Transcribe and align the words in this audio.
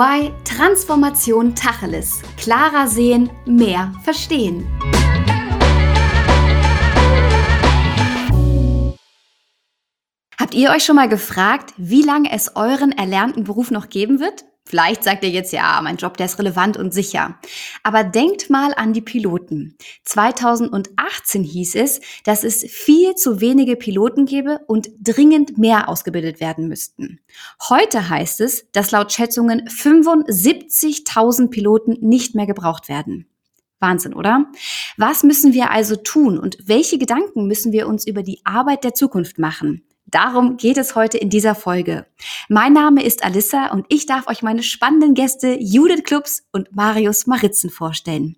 EY 0.00 0.32
Transformation 0.44 1.54
Tacheles. 1.54 2.22
Klarer 2.38 2.88
sehen, 2.88 3.28
mehr 3.44 3.92
verstehen. 4.02 4.66
Habt 10.38 10.54
ihr 10.54 10.70
euch 10.70 10.84
schon 10.84 10.96
mal 10.96 11.08
gefragt, 11.08 11.74
wie 11.76 12.00
lange 12.00 12.32
es 12.32 12.56
euren 12.56 12.92
erlernten 12.92 13.44
Beruf 13.44 13.70
noch 13.70 13.90
geben 13.90 14.20
wird? 14.20 14.44
Vielleicht 14.70 15.02
sagt 15.02 15.24
ihr 15.24 15.30
jetzt, 15.30 15.52
ja, 15.52 15.80
mein 15.82 15.96
Job, 15.96 16.16
der 16.16 16.26
ist 16.26 16.38
relevant 16.38 16.76
und 16.76 16.94
sicher. 16.94 17.36
Aber 17.82 18.04
denkt 18.04 18.50
mal 18.50 18.72
an 18.72 18.92
die 18.92 19.00
Piloten. 19.00 19.76
2018 20.04 21.42
hieß 21.42 21.74
es, 21.74 22.00
dass 22.22 22.44
es 22.44 22.62
viel 22.70 23.16
zu 23.16 23.40
wenige 23.40 23.74
Piloten 23.74 24.26
gäbe 24.26 24.60
und 24.68 24.88
dringend 25.00 25.58
mehr 25.58 25.88
ausgebildet 25.88 26.38
werden 26.38 26.68
müssten. 26.68 27.18
Heute 27.68 28.08
heißt 28.08 28.40
es, 28.42 28.70
dass 28.70 28.92
laut 28.92 29.10
Schätzungen 29.10 29.66
75.000 29.66 31.48
Piloten 31.48 31.96
nicht 32.00 32.36
mehr 32.36 32.46
gebraucht 32.46 32.88
werden. 32.88 33.26
Wahnsinn, 33.80 34.14
oder? 34.14 34.46
Was 34.96 35.24
müssen 35.24 35.52
wir 35.52 35.72
also 35.72 35.96
tun 35.96 36.38
und 36.38 36.58
welche 36.62 36.96
Gedanken 36.96 37.48
müssen 37.48 37.72
wir 37.72 37.88
uns 37.88 38.06
über 38.06 38.22
die 38.22 38.40
Arbeit 38.44 38.84
der 38.84 38.94
Zukunft 38.94 39.40
machen? 39.40 39.82
Darum 40.10 40.56
geht 40.56 40.76
es 40.76 40.96
heute 40.96 41.18
in 41.18 41.30
dieser 41.30 41.54
Folge. 41.54 42.04
Mein 42.48 42.72
Name 42.72 43.04
ist 43.04 43.24
Alissa 43.24 43.68
und 43.68 43.86
ich 43.90 44.06
darf 44.06 44.26
euch 44.26 44.42
meine 44.42 44.64
spannenden 44.64 45.14
Gäste 45.14 45.56
Judith 45.60 46.02
Klubs 46.02 46.42
und 46.50 46.74
Marius 46.74 47.28
Maritzen 47.28 47.70
vorstellen. 47.70 48.34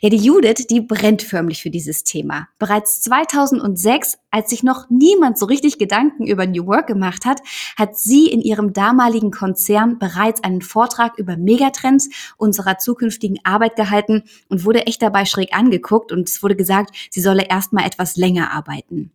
Ja, 0.00 0.10
die 0.10 0.16
Judith, 0.16 0.68
die 0.70 0.80
brennt 0.80 1.22
förmlich 1.22 1.60
für 1.60 1.70
dieses 1.70 2.04
Thema. 2.04 2.46
Bereits 2.60 3.00
2006, 3.00 4.16
als 4.30 4.50
sich 4.50 4.62
noch 4.62 4.88
niemand 4.90 5.38
so 5.38 5.46
richtig 5.46 5.78
Gedanken 5.78 6.24
über 6.24 6.46
New 6.46 6.66
Work 6.66 6.86
gemacht 6.86 7.24
hat, 7.24 7.40
hat 7.76 7.98
sie 7.98 8.28
in 8.28 8.40
ihrem 8.40 8.72
damaligen 8.72 9.32
Konzern 9.32 9.98
bereits 9.98 10.44
einen 10.44 10.62
Vortrag 10.62 11.18
über 11.18 11.36
Megatrends 11.36 12.08
unserer 12.36 12.78
zukünftigen 12.78 13.40
Arbeit 13.42 13.74
gehalten 13.74 14.22
und 14.48 14.64
wurde 14.64 14.86
echt 14.86 15.02
dabei 15.02 15.24
schräg 15.24 15.52
angeguckt 15.52 16.12
und 16.12 16.28
es 16.28 16.44
wurde 16.44 16.54
gesagt, 16.54 16.94
sie 17.10 17.20
solle 17.20 17.48
erstmal 17.48 17.86
etwas 17.86 18.16
länger 18.16 18.52
arbeiten. 18.52 19.10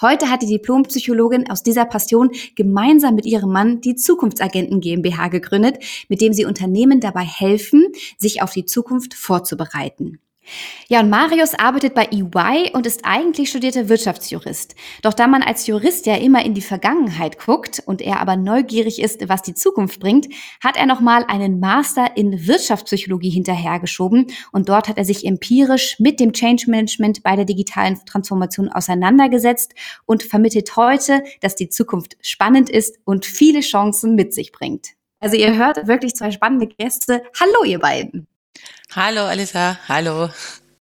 Heute 0.00 0.30
hat 0.30 0.42
die 0.42 0.46
Diplompsychologin 0.46 1.50
aus 1.50 1.62
dieser 1.62 1.84
Passion 1.84 2.30
gemeinsam 2.56 3.14
mit 3.14 3.26
ihrem 3.26 3.52
Mann 3.52 3.80
die 3.80 3.94
Zukunftsagenten 3.94 4.80
GmbH 4.80 5.28
gegründet, 5.28 5.78
mit 6.08 6.20
dem 6.20 6.32
sie 6.32 6.44
Unternehmen 6.44 7.00
dabei 7.00 7.24
helfen, 7.24 7.86
sich 8.18 8.42
auf 8.42 8.52
die 8.52 8.64
Zukunft 8.64 9.14
vorzubereiten. 9.14 10.18
Ja, 10.88 11.00
und 11.00 11.10
Marius 11.10 11.54
arbeitet 11.54 11.94
bei 11.94 12.08
EY 12.10 12.72
und 12.74 12.86
ist 12.86 13.00
eigentlich 13.04 13.48
studierter 13.48 13.88
Wirtschaftsjurist. 13.88 14.74
Doch 15.02 15.14
da 15.14 15.26
man 15.26 15.42
als 15.42 15.66
Jurist 15.66 16.06
ja 16.06 16.16
immer 16.16 16.44
in 16.44 16.54
die 16.54 16.60
Vergangenheit 16.60 17.38
guckt 17.38 17.82
und 17.86 18.02
er 18.02 18.20
aber 18.20 18.36
neugierig 18.36 19.00
ist, 19.00 19.28
was 19.28 19.42
die 19.42 19.54
Zukunft 19.54 20.00
bringt, 20.00 20.28
hat 20.62 20.76
er 20.76 20.86
nochmal 20.86 21.24
einen 21.28 21.60
Master 21.60 22.16
in 22.16 22.46
Wirtschaftspsychologie 22.46 23.30
hinterhergeschoben 23.30 24.26
und 24.52 24.68
dort 24.68 24.88
hat 24.88 24.98
er 24.98 25.04
sich 25.04 25.24
empirisch 25.24 25.96
mit 25.98 26.20
dem 26.20 26.32
Change 26.32 26.64
Management 26.68 27.22
bei 27.22 27.36
der 27.36 27.44
digitalen 27.44 27.98
Transformation 28.04 28.68
auseinandergesetzt 28.68 29.74
und 30.04 30.22
vermittelt 30.22 30.76
heute, 30.76 31.22
dass 31.40 31.54
die 31.54 31.68
Zukunft 31.68 32.16
spannend 32.20 32.68
ist 32.68 32.98
und 33.04 33.24
viele 33.24 33.60
Chancen 33.60 34.14
mit 34.14 34.34
sich 34.34 34.52
bringt. 34.52 34.88
Also 35.20 35.36
ihr 35.36 35.56
hört 35.56 35.86
wirklich 35.86 36.14
zwei 36.14 36.32
spannende 36.32 36.66
Gäste. 36.66 37.22
Hallo 37.38 37.64
ihr 37.64 37.78
beiden. 37.78 38.26
Hallo 38.94 39.24
Alisa, 39.24 39.78
hallo. 39.88 40.28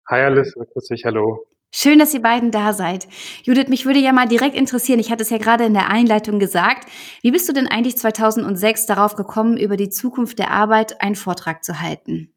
Hi 0.10 0.22
Alisa, 0.22 0.64
grüß 0.72 0.88
dich, 0.88 1.04
hallo. 1.04 1.46
Schön, 1.70 2.00
dass 2.00 2.14
ihr 2.14 2.22
beiden 2.22 2.50
da 2.50 2.72
seid. 2.72 3.10
Judith, 3.44 3.68
mich 3.68 3.86
würde 3.86 4.00
ja 4.00 4.14
mal 4.14 4.26
direkt 4.26 4.56
interessieren, 4.56 5.00
ich 5.00 5.12
hatte 5.12 5.24
es 5.24 5.30
ja 5.30 5.38
gerade 5.38 5.66
in 5.66 5.74
der 5.74 5.90
Einleitung 5.90 6.40
gesagt, 6.40 6.88
wie 7.22 7.32
bist 7.32 7.50
du 7.50 7.54
denn 7.54 7.68
eigentlich 7.68 7.98
2006 7.98 8.86
darauf 8.86 9.16
gekommen, 9.16 9.58
über 9.58 9.76
die 9.76 9.90
Zukunft 9.90 10.40
der 10.40 10.52
Arbeit 10.52 11.02
einen 11.02 11.16
Vortrag 11.16 11.62
zu 11.62 11.82
halten? 11.82 12.34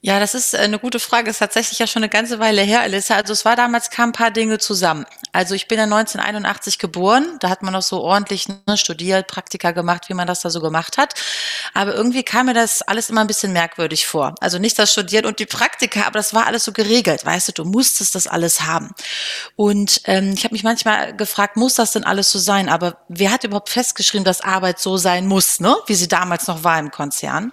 Ja, 0.00 0.20
das 0.20 0.34
ist 0.34 0.54
äh, 0.54 0.58
eine 0.58 0.78
gute 0.78 0.98
Frage. 0.98 1.26
Das 1.26 1.36
ist 1.36 1.38
tatsächlich 1.38 1.78
ja 1.78 1.86
schon 1.86 2.02
eine 2.02 2.10
ganze 2.10 2.38
Weile 2.38 2.62
her, 2.62 2.80
Alissa. 2.80 3.14
Also 3.16 3.32
es 3.32 3.44
war 3.44 3.56
damals, 3.56 3.90
kamen 3.90 4.10
ein 4.10 4.12
paar 4.12 4.30
Dinge 4.30 4.58
zusammen. 4.58 5.06
Also 5.32 5.54
ich 5.54 5.68
bin 5.68 5.78
ja 5.78 5.84
1981 5.84 6.78
geboren. 6.78 7.38
Da 7.40 7.48
hat 7.48 7.62
man 7.62 7.72
noch 7.72 7.82
so 7.82 8.00
ordentlich 8.00 8.48
ne, 8.48 8.76
studiert, 8.76 9.28
Praktika 9.28 9.70
gemacht, 9.70 10.08
wie 10.08 10.14
man 10.14 10.26
das 10.26 10.40
da 10.40 10.50
so 10.50 10.60
gemacht 10.60 10.98
hat. 10.98 11.14
Aber 11.74 11.94
irgendwie 11.94 12.22
kam 12.22 12.46
mir 12.46 12.54
das 12.54 12.82
alles 12.82 13.10
immer 13.10 13.20
ein 13.20 13.26
bisschen 13.26 13.52
merkwürdig 13.52 14.06
vor. 14.06 14.34
Also 14.40 14.58
nicht 14.58 14.78
das 14.78 14.92
Studieren 14.92 15.26
und 15.26 15.38
die 15.40 15.46
Praktika, 15.46 16.02
aber 16.06 16.18
das 16.18 16.32
war 16.32 16.46
alles 16.46 16.64
so 16.64 16.72
geregelt. 16.72 17.26
Weißt 17.26 17.48
du, 17.48 17.52
du 17.52 17.64
musstest 17.64 18.14
das 18.14 18.26
alles 18.26 18.62
haben. 18.62 18.94
Und 19.56 20.00
ähm, 20.04 20.32
ich 20.34 20.44
habe 20.44 20.54
mich 20.54 20.64
manchmal 20.64 21.14
gefragt, 21.16 21.56
muss 21.56 21.74
das 21.74 21.92
denn 21.92 22.04
alles 22.04 22.30
so 22.30 22.38
sein? 22.38 22.68
Aber 22.68 22.98
wer 23.08 23.32
hat 23.32 23.44
überhaupt 23.44 23.68
festgeschrieben, 23.68 24.24
dass 24.24 24.40
Arbeit 24.40 24.78
so 24.78 24.96
sein 24.96 25.26
muss, 25.26 25.60
ne? 25.60 25.76
wie 25.86 25.94
sie 25.94 26.08
damals 26.08 26.46
noch 26.46 26.64
war 26.64 26.78
im 26.78 26.90
Konzern? 26.90 27.52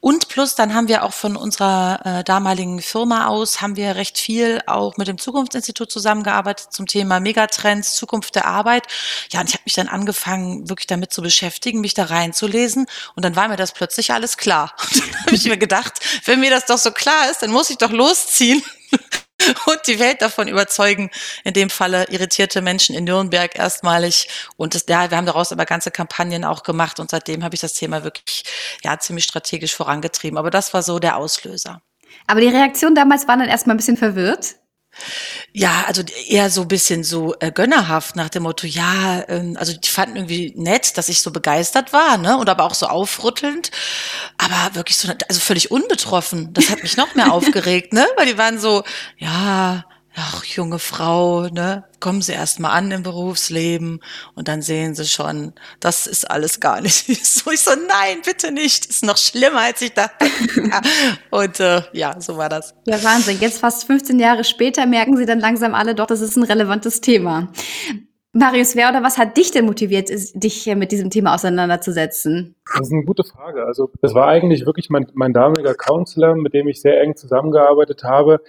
Und 0.00 0.28
plus, 0.28 0.54
dann 0.54 0.74
haben 0.74 0.88
wir 0.88 1.04
auch 1.04 1.12
von 1.12 1.36
unserer 1.36 2.00
äh, 2.04 2.24
damaligen 2.24 2.82
Firma 2.82 3.28
aus 3.28 3.60
haben 3.60 3.76
wir 3.76 3.94
recht 3.94 4.18
viel 4.18 4.60
auch 4.66 4.96
mit 4.96 5.06
dem 5.06 5.18
Zukunftsinstitut 5.18 5.90
zusammengearbeitet 5.90 6.72
zum 6.72 6.86
Thema 6.86 7.20
Megatrends, 7.20 7.94
Zukunft 7.94 8.34
der 8.34 8.46
Arbeit. 8.46 8.86
Ja, 9.30 9.40
und 9.40 9.48
ich 9.48 9.54
habe 9.54 9.62
mich 9.64 9.74
dann 9.74 9.88
angefangen, 9.88 10.68
wirklich 10.68 10.86
damit 10.86 11.12
zu 11.12 11.22
beschäftigen, 11.22 11.80
mich 11.80 11.94
da 11.94 12.04
reinzulesen. 12.04 12.86
Und 13.14 13.24
dann 13.24 13.36
war 13.36 13.48
mir 13.48 13.56
das 13.60 13.72
plötzlich 13.72 14.12
alles 14.12 14.36
klar. 14.36 14.74
Und 14.92 15.02
dann 15.02 15.20
habe 15.26 15.34
ich 15.34 15.44
mir 15.44 15.58
gedacht, 15.58 16.00
wenn 16.24 16.40
mir 16.40 16.50
das 16.50 16.66
doch 16.66 16.78
so 16.78 16.90
klar 16.90 17.30
ist, 17.30 17.42
dann 17.42 17.50
muss 17.50 17.70
ich 17.70 17.78
doch 17.78 17.90
losziehen 17.90 18.62
und 19.66 19.86
die 19.86 19.98
Welt 19.98 20.22
davon 20.22 20.48
überzeugen. 20.48 21.10
In 21.44 21.54
dem 21.54 21.70
Falle 21.70 22.06
irritierte 22.10 22.60
Menschen 22.62 22.94
in 22.94 23.04
Nürnberg 23.04 23.56
erstmalig. 23.56 24.28
Und 24.56 24.74
das, 24.74 24.84
ja, 24.88 25.10
wir 25.10 25.16
haben 25.16 25.26
daraus 25.26 25.52
aber 25.52 25.64
ganze 25.64 25.90
Kampagnen 25.90 26.44
auch 26.44 26.62
gemacht. 26.62 27.00
Und 27.00 27.10
seitdem 27.10 27.44
habe 27.44 27.54
ich 27.54 27.60
das 27.60 27.72
Thema 27.72 28.04
wirklich 28.04 28.44
ja 28.84 28.98
ziemlich 28.98 29.24
strategisch 29.24 29.74
vorangetrieben. 29.74 30.38
Aber 30.38 30.50
das 30.50 30.74
war 30.74 30.82
so 30.82 30.98
der 30.98 31.16
Auslöser. 31.16 31.80
Aber 32.26 32.40
die 32.40 32.48
Reaktion 32.48 32.94
damals 32.94 33.28
war 33.28 33.36
dann 33.36 33.48
erstmal 33.48 33.74
ein 33.74 33.78
bisschen 33.78 33.96
verwirrt. 33.96 34.56
Ja, 35.52 35.84
also 35.86 36.02
eher 36.28 36.50
so 36.50 36.62
ein 36.62 36.68
bisschen 36.68 37.04
so 37.04 37.34
äh, 37.40 37.50
gönnerhaft 37.50 38.16
nach 38.16 38.28
dem 38.28 38.44
Motto, 38.44 38.66
ja, 38.66 39.24
ähm, 39.28 39.56
also 39.58 39.72
die 39.72 39.88
fanden 39.88 40.16
irgendwie 40.16 40.52
nett, 40.56 40.96
dass 40.98 41.08
ich 41.08 41.22
so 41.22 41.30
begeistert 41.32 41.92
war, 41.92 42.18
ne? 42.18 42.36
Und 42.38 42.48
aber 42.48 42.64
auch 42.64 42.74
so 42.74 42.86
aufrüttelnd, 42.86 43.70
aber 44.38 44.74
wirklich 44.74 44.96
so, 44.96 45.12
also 45.28 45.40
völlig 45.40 45.70
unbetroffen. 45.70 46.52
Das 46.52 46.70
hat 46.70 46.82
mich 46.82 46.96
noch 46.96 47.14
mehr 47.14 47.32
aufgeregt, 47.32 47.92
ne? 47.92 48.06
Weil 48.16 48.26
die 48.26 48.38
waren 48.38 48.58
so, 48.58 48.84
ja, 49.18 49.84
ach, 50.20 50.44
junge 50.44 50.78
Frau, 50.78 51.48
ne, 51.48 51.84
kommen 51.98 52.20
Sie 52.22 52.32
erst 52.32 52.60
mal 52.60 52.70
an 52.70 52.90
im 52.90 53.02
Berufsleben 53.02 54.00
und 54.34 54.48
dann 54.48 54.62
sehen 54.62 54.94
Sie 54.94 55.06
schon, 55.06 55.54
das 55.80 56.06
ist 56.06 56.30
alles 56.30 56.60
gar 56.60 56.80
nicht 56.80 57.06
so. 57.26 57.50
Ich 57.50 57.60
so, 57.60 57.70
nein, 57.70 58.18
bitte 58.24 58.52
nicht, 58.52 58.86
ist 58.86 59.04
noch 59.04 59.16
schlimmer, 59.16 59.60
als 59.60 59.82
ich 59.82 59.94
dachte. 59.94 60.26
und 61.30 61.60
äh, 61.60 61.82
ja, 61.92 62.20
so 62.20 62.36
war 62.36 62.48
das. 62.48 62.74
Ja, 62.86 63.02
Wahnsinn. 63.02 63.38
Jetzt 63.40 63.60
fast 63.60 63.86
15 63.86 64.18
Jahre 64.18 64.44
später 64.44 64.86
merken 64.86 65.16
Sie 65.16 65.26
dann 65.26 65.40
langsam 65.40 65.74
alle 65.74 65.94
doch, 65.94 66.06
das 66.06 66.20
ist 66.20 66.36
ein 66.36 66.44
relevantes 66.44 67.00
Thema. 67.00 67.48
Marius, 68.32 68.76
wer 68.76 68.90
oder 68.90 69.02
was 69.02 69.18
hat 69.18 69.36
dich 69.36 69.50
denn 69.50 69.66
motiviert, 69.66 70.08
dich 70.08 70.66
mit 70.76 70.92
diesem 70.92 71.10
Thema 71.10 71.34
auseinanderzusetzen? 71.34 72.54
Das 72.72 72.86
ist 72.86 72.92
eine 72.92 73.04
gute 73.04 73.24
Frage. 73.24 73.64
Also, 73.64 73.90
das 74.02 74.14
war 74.14 74.28
eigentlich 74.28 74.66
wirklich 74.66 74.88
mein, 74.88 75.08
mein 75.14 75.32
damaliger 75.32 75.74
Counselor, 75.74 76.36
mit 76.36 76.54
dem 76.54 76.68
ich 76.68 76.80
sehr 76.80 77.00
eng 77.00 77.16
zusammengearbeitet 77.16 78.04
habe. 78.04 78.40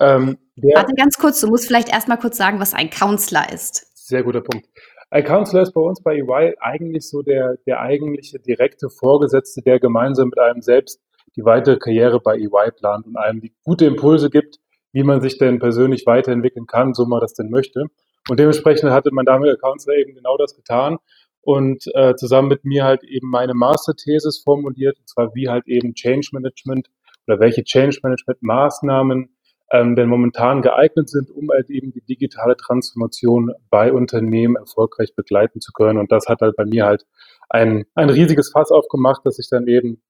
Ähm, 0.00 0.38
Warte 0.56 0.94
ganz 0.94 1.16
kurz, 1.18 1.40
du 1.40 1.48
musst 1.48 1.66
vielleicht 1.66 1.88
erstmal 1.88 2.18
kurz 2.18 2.36
sagen, 2.36 2.60
was 2.60 2.74
ein 2.74 2.90
Counselor 2.90 3.50
ist. 3.52 3.86
Sehr 3.94 4.22
guter 4.22 4.40
Punkt. 4.40 4.66
Ein 5.10 5.24
Counselor 5.24 5.62
ist 5.62 5.72
bei 5.72 5.80
uns 5.80 6.02
bei 6.02 6.16
EY 6.16 6.54
eigentlich 6.60 7.08
so 7.08 7.22
der, 7.22 7.56
der 7.66 7.80
eigentliche 7.80 8.38
direkte 8.38 8.88
Vorgesetzte, 8.90 9.60
der 9.62 9.80
gemeinsam 9.80 10.28
mit 10.28 10.38
einem 10.38 10.62
selbst 10.62 11.00
die 11.36 11.44
weitere 11.44 11.78
Karriere 11.78 12.20
bei 12.20 12.36
EY 12.36 12.70
plant 12.76 13.06
und 13.06 13.16
einem 13.16 13.40
die 13.40 13.52
gute 13.64 13.86
Impulse 13.86 14.30
gibt, 14.30 14.58
wie 14.92 15.02
man 15.02 15.20
sich 15.20 15.38
denn 15.38 15.58
persönlich 15.58 16.06
weiterentwickeln 16.06 16.66
kann, 16.66 16.94
so 16.94 17.06
man 17.06 17.20
das 17.20 17.34
denn 17.34 17.50
möchte. 17.50 17.86
Und 18.28 18.38
dementsprechend 18.38 18.90
hatte 18.90 19.10
mein 19.12 19.24
damaliger 19.24 19.56
Counselor 19.56 19.96
eben 19.96 20.14
genau 20.14 20.36
das 20.36 20.54
getan 20.54 20.98
und 21.40 21.84
äh, 21.94 22.14
zusammen 22.16 22.48
mit 22.48 22.64
mir 22.64 22.84
halt 22.84 23.02
eben 23.04 23.28
meine 23.28 23.54
Masterthesis 23.54 24.42
formuliert, 24.44 24.98
und 24.98 25.08
zwar 25.08 25.34
wie 25.34 25.48
halt 25.48 25.66
eben 25.66 25.94
Change 25.94 26.28
Management 26.32 26.88
oder 27.26 27.40
welche 27.40 27.64
Change 27.64 27.98
Management 28.02 28.42
Maßnahmen 28.42 29.36
ähm, 29.72 29.94
denn 29.94 30.08
momentan 30.08 30.62
geeignet 30.62 31.08
sind, 31.08 31.30
um 31.30 31.48
halt 31.50 31.70
eben 31.70 31.92
die 31.92 32.02
digitale 32.02 32.56
Transformation 32.56 33.52
bei 33.70 33.92
Unternehmen 33.92 34.56
erfolgreich 34.56 35.14
begleiten 35.14 35.60
zu 35.60 35.72
können. 35.72 35.98
Und 35.98 36.10
das 36.10 36.26
hat 36.26 36.40
halt 36.40 36.56
bei 36.56 36.64
mir 36.64 36.86
halt 36.86 37.06
ein, 37.48 37.84
ein 37.94 38.10
riesiges 38.10 38.50
Fass 38.50 38.70
aufgemacht, 38.70 39.24
dass 39.24 39.38
ich 39.38 39.48
dann 39.48 39.66
eben 39.68 40.02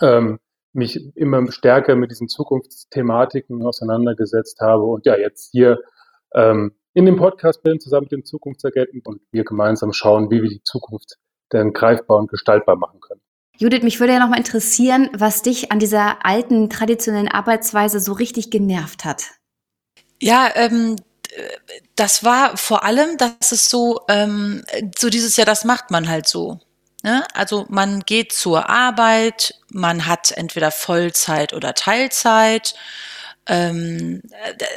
ähm, 0.00 0.38
mich 0.72 1.16
immer 1.16 1.50
stärker 1.50 1.96
mit 1.96 2.10
diesen 2.10 2.28
Zukunftsthematiken 2.28 3.62
auseinandergesetzt 3.62 4.60
habe 4.60 4.84
und 4.84 5.06
ja, 5.06 5.16
jetzt 5.16 5.50
hier 5.52 5.78
ähm, 6.34 6.72
in 6.94 7.06
dem 7.06 7.16
Podcast 7.16 7.62
bin, 7.62 7.80
zusammen 7.80 8.04
mit 8.04 8.12
dem 8.12 8.24
Zukunftsagenten 8.24 9.02
und 9.04 9.20
wir 9.30 9.44
gemeinsam 9.44 9.92
schauen, 9.92 10.30
wie 10.30 10.42
wir 10.42 10.50
die 10.50 10.62
Zukunft 10.62 11.16
denn 11.52 11.72
greifbar 11.72 12.18
und 12.18 12.30
gestaltbar 12.30 12.76
machen 12.76 13.00
können. 13.00 13.20
Judith, 13.58 13.82
mich 13.82 13.98
würde 13.98 14.12
ja 14.12 14.20
noch 14.20 14.28
mal 14.28 14.38
interessieren, 14.38 15.10
was 15.12 15.42
dich 15.42 15.72
an 15.72 15.80
dieser 15.80 16.24
alten 16.24 16.70
traditionellen 16.70 17.28
Arbeitsweise 17.28 17.98
so 17.98 18.12
richtig 18.12 18.50
genervt 18.50 19.04
hat. 19.04 19.24
Ja, 20.20 20.50
ähm, 20.54 20.96
das 21.96 22.22
war 22.22 22.56
vor 22.56 22.84
allem, 22.84 23.18
dass 23.18 23.50
es 23.52 23.68
so, 23.68 24.00
ähm, 24.08 24.64
so 24.96 25.10
dieses 25.10 25.36
Jahr, 25.36 25.44
das 25.44 25.64
macht 25.64 25.90
man 25.90 26.08
halt 26.08 26.28
so. 26.28 26.60
Ne? 27.02 27.24
Also 27.34 27.66
man 27.68 28.00
geht 28.00 28.32
zur 28.32 28.68
Arbeit, 28.68 29.54
man 29.70 30.06
hat 30.06 30.30
entweder 30.32 30.70
Vollzeit 30.70 31.52
oder 31.52 31.74
Teilzeit. 31.74 32.74
Ähm, 33.46 34.22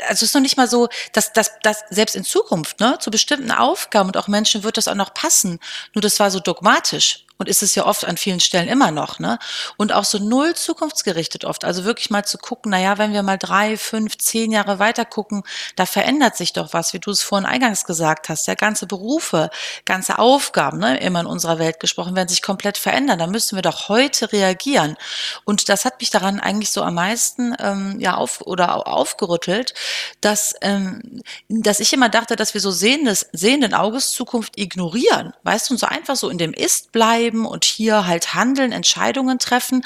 also 0.07 0.13
es 0.13 0.22
ist 0.24 0.34
noch 0.34 0.42
nicht 0.42 0.57
mal 0.57 0.68
so, 0.68 0.89
dass, 1.13 1.34
dass, 1.34 1.51
dass 1.62 1.84
selbst 1.89 2.16
in 2.16 2.24
Zukunft 2.24 2.80
ne, 2.80 2.98
zu 3.00 3.12
bestimmten 3.12 3.51
Aufgaben 3.51 4.10
und 4.10 4.18
auch 4.18 4.27
Menschen 4.27 4.63
wird 4.63 4.77
das 4.77 4.88
auch 4.88 4.95
noch 4.95 5.13
passen. 5.13 5.60
Nur 5.94 6.01
das 6.01 6.19
war 6.19 6.31
so 6.31 6.39
dogmatisch 6.39 7.25
und 7.42 7.50
ist 7.50 7.64
es 7.64 7.74
ja 7.74 7.88
oft 7.88 8.06
an 8.06 8.18
vielen 8.18 8.40
Stellen 8.40 8.70
immer 8.70 8.92
noch, 8.92 9.18
ne? 9.18 9.40
Und 9.76 9.94
auch 9.94 10.06
so 10.06 10.20
null 10.20 10.54
zukunftsgerichtet 10.54 11.44
oft. 11.44 11.66
Also 11.66 11.86
wirklich 11.86 12.12
mal 12.12 12.24
zu 12.24 12.38
gucken, 12.38 12.70
na 12.70 12.80
ja, 12.80 13.00
wenn 13.00 13.14
wir 13.14 13.24
mal 13.24 13.40
drei, 13.40 13.78
fünf, 13.78 14.20
zehn 14.20 14.52
Jahre 14.52 14.78
weiter 14.78 15.06
gucken, 15.06 15.42
da 15.76 15.88
verändert 15.88 16.38
sich 16.38 16.54
doch 16.54 16.74
was, 16.74 16.94
wie 16.94 17.00
du 17.00 17.10
es 17.10 17.24
vorhin 17.24 17.48
eingangs 17.48 17.84
gesagt 17.86 18.30
hast. 18.30 18.46
Ja, 18.46 18.54
ganze 18.54 18.86
Berufe, 18.86 19.50
ganze 19.86 20.20
Aufgaben, 20.20 20.78
ne, 20.78 21.00
immer 21.00 21.22
in 21.22 21.26
unserer 21.26 21.58
Welt 21.58 21.80
gesprochen, 21.80 22.16
werden 22.16 22.30
sich 22.30 22.44
komplett 22.44 22.78
verändern. 22.78 23.18
Da 23.18 23.26
müssen 23.26 23.56
wir 23.56 23.64
doch 23.64 23.90
heute 23.90 24.32
reagieren. 24.32 24.96
Und 25.44 25.68
das 25.68 25.84
hat 25.84 26.00
mich 26.00 26.12
daran 26.12 26.40
eigentlich 26.40 26.72
so 26.72 26.84
am 26.84 26.94
meisten 26.94 27.56
ähm, 27.60 28.00
ja 28.00 28.18
auf 28.18 28.42
oder 28.42 28.88
aufgerüttelt, 28.88 29.74
dass 30.22 30.54
ähm, 30.62 31.24
dass 31.50 31.80
ich 31.80 31.92
immer 31.92 32.10
dachte, 32.10 32.36
dass 32.36 32.54
wir 32.54 32.62
so 32.62 32.70
sehendes, 32.70 33.28
sehenden 33.34 33.74
Auges 33.74 34.12
Zukunft 34.12 34.60
ignorieren, 34.60 35.34
weißt 35.42 35.70
du, 35.70 35.74
und 35.74 35.80
so 35.80 35.88
einfach 35.88 36.16
so 36.16 36.30
in 36.30 36.38
dem 36.38 36.54
Ist 36.54 36.92
bleiben 36.92 37.31
leben 37.31 37.45
und 37.45 37.63
hier 37.66 38.06
halt 38.06 38.33
handeln, 38.33 38.72
Entscheidungen 38.72 39.39
treffen. 39.39 39.83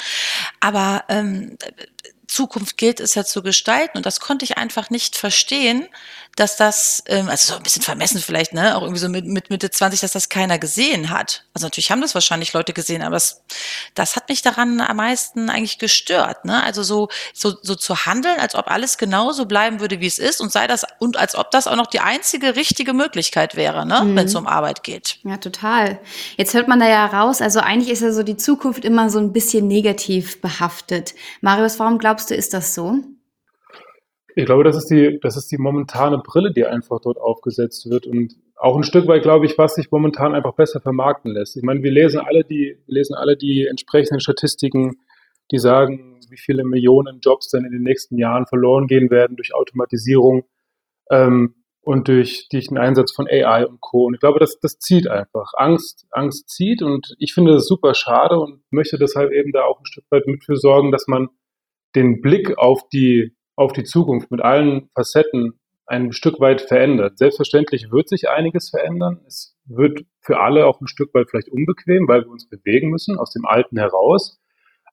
Aber 0.60 1.04
ähm, 1.08 1.56
Zukunft 2.26 2.76
gilt 2.76 3.00
es 3.00 3.14
ja 3.14 3.24
zu 3.24 3.42
gestalten 3.42 3.96
und 3.96 4.06
das 4.06 4.20
konnte 4.20 4.44
ich 4.44 4.58
einfach 4.58 4.90
nicht 4.90 5.16
verstehen, 5.16 5.86
dass 6.36 6.56
das, 6.56 7.02
ähm, 7.06 7.28
also 7.28 7.52
so 7.52 7.56
ein 7.56 7.62
bisschen 7.62 7.82
vermessen 7.82 8.20
vielleicht, 8.20 8.52
ne, 8.52 8.76
auch 8.76 8.82
irgendwie 8.82 9.00
so 9.00 9.08
mit, 9.08 9.26
mit 9.26 9.48
Mitte 9.48 9.70
20, 9.70 10.00
dass 10.00 10.12
das 10.12 10.28
keiner 10.28 10.58
gesehen 10.58 11.10
hat. 11.10 11.44
Also 11.54 11.66
natürlich 11.66 11.90
haben 11.90 12.02
das 12.02 12.14
wahrscheinlich 12.14 12.52
Leute 12.52 12.74
gesehen, 12.74 13.02
aber 13.02 13.16
das, 13.16 13.42
das 13.94 14.16
hat 14.16 14.28
mich 14.28 14.42
daran 14.42 14.80
am 14.80 14.96
meisten 14.96 15.48
eigentlich 15.48 15.78
gestört, 15.78 16.44
ne? 16.44 16.62
Also 16.62 16.82
so, 16.82 17.08
so, 17.32 17.54
so 17.62 17.74
zu 17.74 18.04
handeln, 18.04 18.38
als 18.38 18.54
ob 18.54 18.70
alles 18.70 18.98
genauso 18.98 19.46
bleiben 19.46 19.80
würde, 19.80 20.00
wie 20.00 20.06
es 20.06 20.18
ist 20.18 20.42
und 20.42 20.52
sei 20.52 20.66
das, 20.66 20.84
und 20.98 21.16
als 21.16 21.34
ob 21.34 21.50
das 21.50 21.66
auch 21.66 21.76
noch 21.76 21.86
die 21.86 22.00
einzige 22.00 22.54
richtige 22.54 22.92
Möglichkeit 22.92 23.56
wäre, 23.56 23.86
ne, 23.86 24.02
mhm. 24.02 24.16
wenn 24.16 24.26
es 24.26 24.34
um 24.34 24.46
Arbeit 24.46 24.82
geht. 24.82 25.18
Ja, 25.24 25.38
total. 25.38 25.98
Jetzt 26.36 26.52
hört 26.52 26.68
man 26.68 26.80
da 26.80 26.88
ja 26.88 27.06
raus, 27.06 27.40
also 27.40 27.60
eigentlich 27.60 27.90
ist 27.90 28.02
ja 28.02 28.12
so 28.12 28.22
die 28.22 28.36
Zukunft 28.36 28.84
immer 28.84 29.08
so 29.08 29.18
ein 29.18 29.32
bisschen 29.32 29.66
negativ 29.66 30.42
behaftet. 30.42 31.14
Marius, 31.40 31.78
warum 31.78 31.98
glaubst 31.98 32.30
du, 32.30 32.34
ist 32.34 32.52
das 32.52 32.74
so? 32.74 33.02
Ich 34.38 34.44
glaube, 34.44 34.64
das 34.64 34.76
ist 34.76 34.90
die, 34.90 35.18
das 35.22 35.38
ist 35.38 35.50
die 35.50 35.56
momentane 35.56 36.18
Brille, 36.18 36.52
die 36.52 36.66
einfach 36.66 37.00
dort 37.00 37.16
aufgesetzt 37.16 37.88
wird 37.88 38.06
und 38.06 38.34
auch 38.54 38.76
ein 38.76 38.82
Stück 38.82 39.08
weit, 39.08 39.22
glaube 39.22 39.46
ich, 39.46 39.56
was 39.56 39.76
sich 39.76 39.90
momentan 39.90 40.34
einfach 40.34 40.54
besser 40.54 40.78
vermarkten 40.78 41.32
lässt. 41.32 41.56
Ich 41.56 41.62
meine, 41.62 41.82
wir 41.82 41.90
lesen 41.90 42.20
alle 42.20 42.44
die, 42.44 42.76
wir 42.84 42.94
lesen 42.94 43.14
alle 43.14 43.38
die 43.38 43.66
entsprechenden 43.66 44.20
Statistiken, 44.20 44.98
die 45.50 45.58
sagen, 45.58 46.20
wie 46.28 46.36
viele 46.36 46.64
Millionen 46.64 47.20
Jobs 47.20 47.48
dann 47.48 47.64
in 47.64 47.72
den 47.72 47.82
nächsten 47.82 48.18
Jahren 48.18 48.46
verloren 48.46 48.86
gehen 48.86 49.10
werden 49.10 49.36
durch 49.36 49.54
Automatisierung 49.54 50.44
ähm, 51.10 51.54
und 51.80 52.08
durch, 52.08 52.48
durch 52.50 52.68
den 52.68 52.76
Einsatz 52.76 53.14
von 53.14 53.26
AI 53.26 53.64
und 53.64 53.80
Co. 53.80 54.04
Und 54.04 54.14
ich 54.14 54.20
glaube, 54.20 54.38
das, 54.38 54.58
das 54.60 54.78
zieht 54.78 55.08
einfach. 55.08 55.52
Angst, 55.56 56.06
Angst 56.10 56.50
zieht 56.50 56.82
und 56.82 57.14
ich 57.18 57.32
finde 57.32 57.54
das 57.54 57.66
super 57.66 57.94
schade 57.94 58.38
und 58.38 58.60
möchte 58.70 58.98
deshalb 58.98 59.32
eben 59.32 59.52
da 59.52 59.62
auch 59.64 59.80
ein 59.80 59.86
Stück 59.86 60.04
weit 60.10 60.26
mit 60.26 60.44
für 60.44 60.56
sorgen, 60.56 60.92
dass 60.92 61.06
man 61.06 61.30
den 61.94 62.20
Blick 62.20 62.58
auf 62.58 62.86
die 62.90 63.35
auf 63.56 63.72
die 63.72 63.84
Zukunft 63.84 64.30
mit 64.30 64.42
allen 64.42 64.88
Facetten 64.94 65.58
ein 65.86 66.12
Stück 66.12 66.40
weit 66.40 66.60
verändert. 66.60 67.18
Selbstverständlich 67.18 67.90
wird 67.90 68.08
sich 68.08 68.28
einiges 68.28 68.70
verändern. 68.70 69.20
Es 69.26 69.56
wird 69.64 70.04
für 70.20 70.40
alle 70.40 70.66
auch 70.66 70.80
ein 70.80 70.88
Stück 70.88 71.14
weit 71.14 71.30
vielleicht 71.30 71.48
unbequem, 71.48 72.08
weil 72.08 72.22
wir 72.22 72.30
uns 72.30 72.48
bewegen 72.48 72.90
müssen 72.90 73.18
aus 73.18 73.30
dem 73.30 73.46
Alten 73.46 73.78
heraus. 73.78 74.40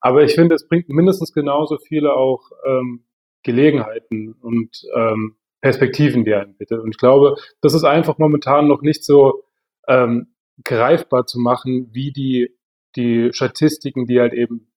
Aber 0.01 0.23
ich 0.23 0.35
finde, 0.35 0.55
es 0.55 0.67
bringt 0.67 0.89
mindestens 0.89 1.33
genauso 1.33 1.77
viele 1.77 2.13
auch 2.13 2.51
ähm, 2.65 3.05
Gelegenheiten 3.43 4.33
und 4.33 4.83
ähm, 4.95 5.35
Perspektiven, 5.61 6.25
die 6.25 6.33
einen 6.33 6.57
bittet. 6.57 6.81
Und 6.81 6.91
ich 6.91 6.97
glaube, 6.97 7.35
das 7.61 7.73
ist 7.73 7.85
einfach 7.85 8.17
momentan 8.17 8.67
noch 8.67 8.81
nicht 8.81 9.03
so 9.03 9.43
ähm, 9.87 10.35
greifbar 10.63 11.25
zu 11.25 11.39
machen, 11.39 11.89
wie 11.91 12.11
die, 12.11 12.49
die 12.95 13.29
Statistiken, 13.31 14.05
die 14.05 14.19
halt 14.19 14.33
eben 14.33 14.72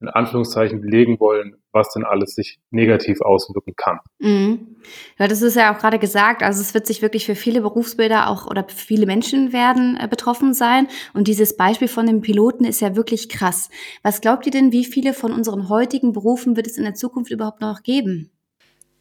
in 0.00 0.08
Anführungszeichen 0.08 0.80
belegen 0.80 1.18
wollen, 1.18 1.56
was 1.72 1.92
denn 1.92 2.04
alles 2.04 2.34
sich 2.34 2.60
negativ 2.70 3.20
auswirken 3.20 3.74
kann. 3.76 3.98
Mhm. 4.18 4.76
Ja, 5.18 5.26
das 5.26 5.42
ist 5.42 5.56
ja 5.56 5.74
auch 5.74 5.78
gerade 5.78 5.98
gesagt, 5.98 6.42
also 6.42 6.60
es 6.60 6.72
wird 6.72 6.86
sich 6.86 7.02
wirklich 7.02 7.26
für 7.26 7.34
viele 7.34 7.60
Berufsbilder 7.60 8.28
auch 8.28 8.46
oder 8.46 8.64
viele 8.68 9.06
Menschen 9.06 9.52
werden 9.52 9.98
äh, 10.00 10.06
betroffen 10.08 10.54
sein. 10.54 10.88
Und 11.14 11.26
dieses 11.26 11.56
Beispiel 11.56 11.88
von 11.88 12.06
dem 12.06 12.20
Piloten 12.20 12.64
ist 12.64 12.80
ja 12.80 12.94
wirklich 12.94 13.28
krass. 13.28 13.70
Was 14.02 14.20
glaubt 14.20 14.46
ihr 14.46 14.52
denn, 14.52 14.72
wie 14.72 14.84
viele 14.84 15.14
von 15.14 15.32
unseren 15.32 15.68
heutigen 15.68 16.12
Berufen 16.12 16.56
wird 16.56 16.66
es 16.66 16.78
in 16.78 16.84
der 16.84 16.94
Zukunft 16.94 17.30
überhaupt 17.32 17.60
noch 17.60 17.82
geben? 17.82 18.30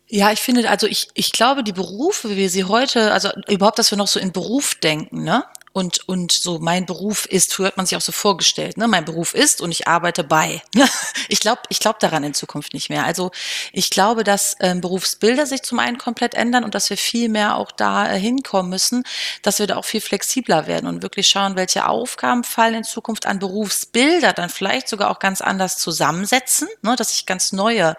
Ja, 0.09 0.31
ich 0.31 0.39
finde, 0.39 0.69
also 0.69 0.88
ich, 0.88 1.09
ich 1.15 1.33
glaube, 1.33 1.63
die 1.63 1.73
Berufe, 1.73 2.29
wie 2.29 2.38
wir 2.38 2.49
sie 2.49 2.63
heute, 2.63 3.11
also 3.11 3.29
überhaupt, 3.49 3.77
dass 3.77 3.91
wir 3.91 3.97
noch 3.97 4.07
so 4.07 4.19
in 4.19 4.31
Beruf 4.31 4.75
denken, 4.75 5.23
ne? 5.23 5.44
Und, 5.73 6.07
und 6.07 6.31
so 6.31 6.59
mein 6.59 6.85
Beruf 6.85 7.25
ist, 7.25 7.53
früher 7.53 7.67
hat 7.67 7.77
man 7.77 7.85
sich 7.85 7.97
auch 7.97 8.01
so 8.01 8.11
vorgestellt, 8.11 8.77
ne? 8.77 8.87
mein 8.87 9.05
Beruf 9.05 9.33
ist 9.33 9.61
und 9.61 9.71
ich 9.71 9.87
arbeite 9.87 10.23
bei. 10.23 10.61
ich 11.29 11.39
glaube 11.39 11.61
ich 11.69 11.79
glaub 11.79 11.99
daran 11.99 12.23
in 12.23 12.33
Zukunft 12.33 12.73
nicht 12.73 12.89
mehr. 12.89 13.05
Also 13.05 13.31
ich 13.71 13.89
glaube, 13.89 14.23
dass 14.23 14.55
ähm, 14.59 14.81
Berufsbilder 14.81 15.45
sich 15.45 15.61
zum 15.61 15.79
einen 15.79 15.97
komplett 15.97 16.33
ändern 16.33 16.63
und 16.63 16.75
dass 16.75 16.89
wir 16.89 16.97
viel 16.97 17.29
mehr 17.29 17.55
auch 17.55 17.71
da 17.71 18.11
äh, 18.11 18.19
hinkommen 18.19 18.69
müssen, 18.69 19.03
dass 19.41 19.59
wir 19.59 19.67
da 19.67 19.75
auch 19.77 19.85
viel 19.85 20.01
flexibler 20.01 20.67
werden 20.67 20.87
und 20.87 21.03
wirklich 21.03 21.27
schauen, 21.27 21.55
welche 21.55 21.87
Aufgaben 21.87 22.43
fallen 22.43 22.75
in 22.75 22.83
Zukunft 22.83 23.25
an 23.25 23.39
Berufsbilder, 23.39 24.33
dann 24.33 24.49
vielleicht 24.49 24.87
sogar 24.87 25.11
auch 25.11 25.19
ganz 25.19 25.41
anders 25.41 25.77
zusammensetzen, 25.77 26.67
ne? 26.81 26.95
dass 26.95 27.11
sich 27.11 27.25
ganz 27.25 27.51
neue 27.51 27.95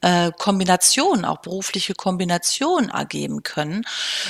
äh, 0.00 0.30
Kombinationen, 0.38 1.24
auch 1.24 1.38
berufliche 1.38 1.94
Kombinationen 1.94 2.90
ergeben 2.90 3.42
können. 3.42 3.84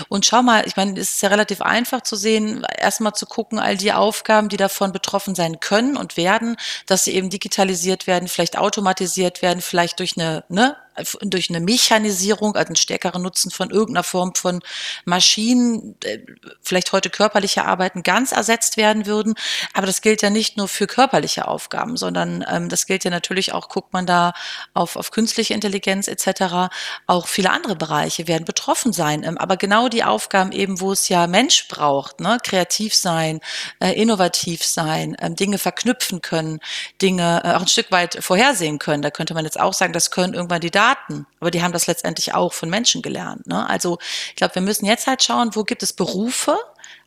Und 0.08 0.26
schau 0.26 0.42
mal, 0.42 0.66
ich 0.66 0.76
meine, 0.76 0.98
es 0.98 1.14
ist 1.14 1.22
ja 1.22 1.28
relativ 1.28 1.60
einfach 1.62 2.02
zu 2.02 2.16
sehen, 2.16 2.64
erstmal 2.78 3.14
zu 3.14 3.26
gucken, 3.26 3.58
all 3.58 3.76
die 3.76 3.92
Aufgaben, 3.92 4.48
die 4.48 4.56
davon 4.56 4.92
betroffen 4.92 5.34
sein 5.34 5.60
können 5.60 5.96
und 5.96 6.16
werden, 6.16 6.56
dass 6.86 7.04
sie 7.04 7.14
eben 7.14 7.30
digitalisiert 7.30 8.06
werden, 8.06 8.28
vielleicht 8.28 8.58
automatisiert 8.58 9.42
werden, 9.42 9.60
vielleicht 9.60 9.98
durch 9.98 10.16
eine 10.16 10.44
ne, 10.48 10.76
durch 11.22 11.50
eine 11.50 11.60
Mechanisierung, 11.60 12.56
also 12.56 12.68
einen 12.68 12.76
stärkeren 12.76 13.22
Nutzen 13.22 13.50
von 13.50 13.70
irgendeiner 13.70 14.04
Form 14.04 14.34
von 14.34 14.60
Maschinen, 15.04 15.96
äh, 16.04 16.18
vielleicht 16.62 16.92
heute 16.92 17.10
körperliche 17.10 17.64
Arbeiten 17.64 18.02
ganz 18.02 18.32
ersetzt 18.32 18.76
werden 18.76 19.06
würden. 19.06 19.34
Aber 19.72 19.86
das 19.86 20.00
gilt 20.02 20.22
ja 20.22 20.30
nicht 20.30 20.56
nur 20.56 20.68
für 20.68 20.86
körperliche 20.86 21.48
Aufgaben, 21.48 21.96
sondern 21.96 22.44
ähm, 22.50 22.68
das 22.68 22.86
gilt 22.86 23.04
ja 23.04 23.10
natürlich 23.10 23.52
auch, 23.52 23.68
guckt 23.68 23.92
man 23.92 24.06
da 24.06 24.32
auf, 24.74 24.96
auf 24.96 25.10
künstliche 25.10 25.54
Intelligenz 25.54 26.08
etc., 26.08 26.68
auch 27.06 27.26
viele 27.26 27.50
andere 27.50 27.76
Bereiche 27.76 28.26
werden 28.28 28.44
betroffen 28.44 28.92
sein. 28.92 29.22
Ähm, 29.24 29.38
aber 29.38 29.56
genau 29.56 29.88
die 29.88 30.04
Aufgaben 30.04 30.52
eben, 30.52 30.80
wo 30.80 30.92
es 30.92 31.08
ja 31.08 31.26
Mensch 31.26 31.68
braucht, 31.68 32.20
ne? 32.20 32.38
kreativ 32.42 32.94
sein, 32.94 33.40
äh, 33.80 33.92
innovativ 33.92 34.64
sein, 34.64 35.16
ähm, 35.20 35.36
Dinge 35.36 35.58
verknüpfen 35.58 36.22
können, 36.22 36.60
Dinge 37.00 37.42
äh, 37.44 37.52
auch 37.54 37.62
ein 37.62 37.68
Stück 37.68 37.90
weit 37.90 38.18
vorhersehen 38.22 38.78
können. 38.78 39.02
Da 39.02 39.10
könnte 39.10 39.34
man 39.34 39.44
jetzt 39.44 39.60
auch 39.60 39.74
sagen, 39.74 39.92
das 39.92 40.10
können 40.10 40.34
irgendwann 40.34 40.60
die 40.60 40.70
Daten 40.70 40.87
Daten, 40.88 41.26
aber 41.40 41.50
die 41.50 41.62
haben 41.62 41.72
das 41.72 41.86
letztendlich 41.86 42.34
auch 42.34 42.52
von 42.52 42.70
Menschen 42.70 43.02
gelernt. 43.02 43.46
Ne? 43.46 43.68
Also 43.68 43.98
ich 44.30 44.36
glaube, 44.36 44.54
wir 44.54 44.62
müssen 44.62 44.86
jetzt 44.86 45.06
halt 45.06 45.22
schauen, 45.22 45.50
wo 45.54 45.64
gibt 45.64 45.82
es 45.82 45.92
Berufe, 45.92 46.58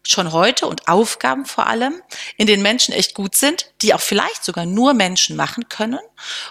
schon 0.03 0.31
heute 0.31 0.67
und 0.67 0.87
Aufgaben 0.87 1.45
vor 1.45 1.67
allem, 1.67 2.01
in 2.37 2.47
denen 2.47 2.63
Menschen 2.63 2.93
echt 2.93 3.13
gut 3.13 3.35
sind, 3.35 3.71
die 3.81 3.93
auch 3.93 4.01
vielleicht 4.01 4.43
sogar 4.43 4.65
nur 4.65 4.93
Menschen 4.93 5.35
machen 5.35 5.69
können 5.69 5.99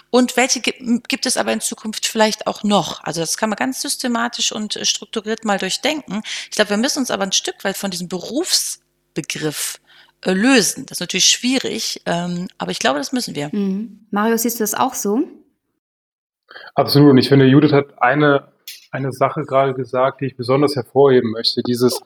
und 0.09 0.37
welche 0.37 0.61
gibt 0.61 1.25
es 1.25 1.37
aber 1.37 1.51
in 1.51 1.61
Zukunft 1.61 2.05
vielleicht 2.05 2.47
auch 2.47 2.63
noch. 2.63 3.03
Also 3.03 3.21
das 3.21 3.37
kann 3.37 3.49
man 3.49 3.57
ganz 3.57 3.81
systematisch 3.81 4.51
und 4.51 4.75
äh, 4.75 4.85
strukturiert 4.85 5.45
mal 5.45 5.57
durchdenken. 5.57 6.21
Ich 6.49 6.51
glaube, 6.51 6.71
wir 6.71 6.77
müssen 6.77 6.99
uns 6.99 7.11
aber 7.11 7.23
ein 7.23 7.31
Stück 7.31 7.63
weit 7.63 7.77
von 7.77 7.91
diesem 7.91 8.07
Berufsbegriff 8.07 9.79
äh, 10.21 10.31
lösen. 10.31 10.85
Das 10.85 10.97
ist 10.97 11.01
natürlich 11.01 11.25
schwierig, 11.25 12.01
ähm, 12.05 12.47
aber 12.57 12.71
ich 12.71 12.79
glaube, 12.79 12.99
das 12.99 13.11
müssen 13.11 13.35
wir. 13.35 13.49
Mhm. 13.51 14.07
Mario, 14.11 14.37
siehst 14.37 14.59
du 14.59 14.63
das 14.63 14.73
auch 14.73 14.93
so? 14.93 15.27
Absolut. 16.75 17.11
Und 17.11 17.17
ich 17.17 17.29
finde, 17.29 17.45
Judith 17.45 17.73
hat 17.73 18.01
eine, 18.01 18.47
eine 18.91 19.11
Sache 19.11 19.43
gerade 19.43 19.73
gesagt, 19.73 20.21
die 20.21 20.25
ich 20.25 20.37
besonders 20.37 20.75
hervorheben 20.75 21.31
möchte. 21.31 21.61
Dieses, 21.63 22.01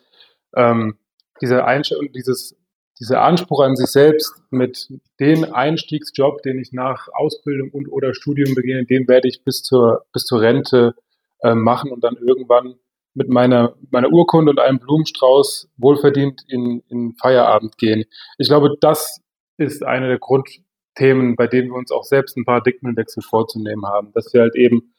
ähm, 0.55 0.97
diese 1.41 1.65
Einstellung, 1.65 2.11
dieses, 2.11 2.55
dieser 2.99 3.21
Anspruch 3.21 3.61
an 3.61 3.75
sich 3.75 3.87
selbst 3.87 4.41
mit 4.51 4.87
dem 5.19 5.43
Einstiegsjob, 5.43 6.41
den 6.43 6.59
ich 6.59 6.71
nach 6.71 7.07
Ausbildung 7.13 7.71
und 7.71 7.87
oder 7.89 8.13
Studium 8.13 8.55
beginne, 8.55 8.85
den 8.85 9.07
werde 9.07 9.27
ich 9.27 9.43
bis 9.43 9.61
zur, 9.63 10.05
bis 10.13 10.23
zur 10.23 10.41
Rente 10.41 10.95
äh, 11.41 11.55
machen 11.55 11.91
und 11.91 12.03
dann 12.03 12.15
irgendwann 12.15 12.75
mit 13.13 13.29
meiner, 13.29 13.75
meiner 13.91 14.09
Urkunde 14.09 14.51
und 14.51 14.59
einem 14.59 14.79
Blumenstrauß 14.79 15.69
wohlverdient 15.77 16.43
in, 16.47 16.83
in 16.89 17.15
Feierabend 17.15 17.77
gehen. 17.77 18.05
Ich 18.37 18.47
glaube, 18.47 18.75
das 18.79 19.21
ist 19.57 19.83
eine 19.83 20.07
der 20.07 20.19
Grund, 20.19 20.49
Themen, 20.95 21.35
bei 21.35 21.47
denen 21.47 21.69
wir 21.69 21.75
uns 21.75 21.91
auch 21.91 22.03
selbst 22.03 22.37
ein 22.37 22.45
Paradigmenwechsel 22.45 23.23
vorzunehmen 23.23 23.85
haben, 23.85 24.11
dass 24.13 24.33
wir 24.33 24.41
halt 24.41 24.55
eben 24.55 24.93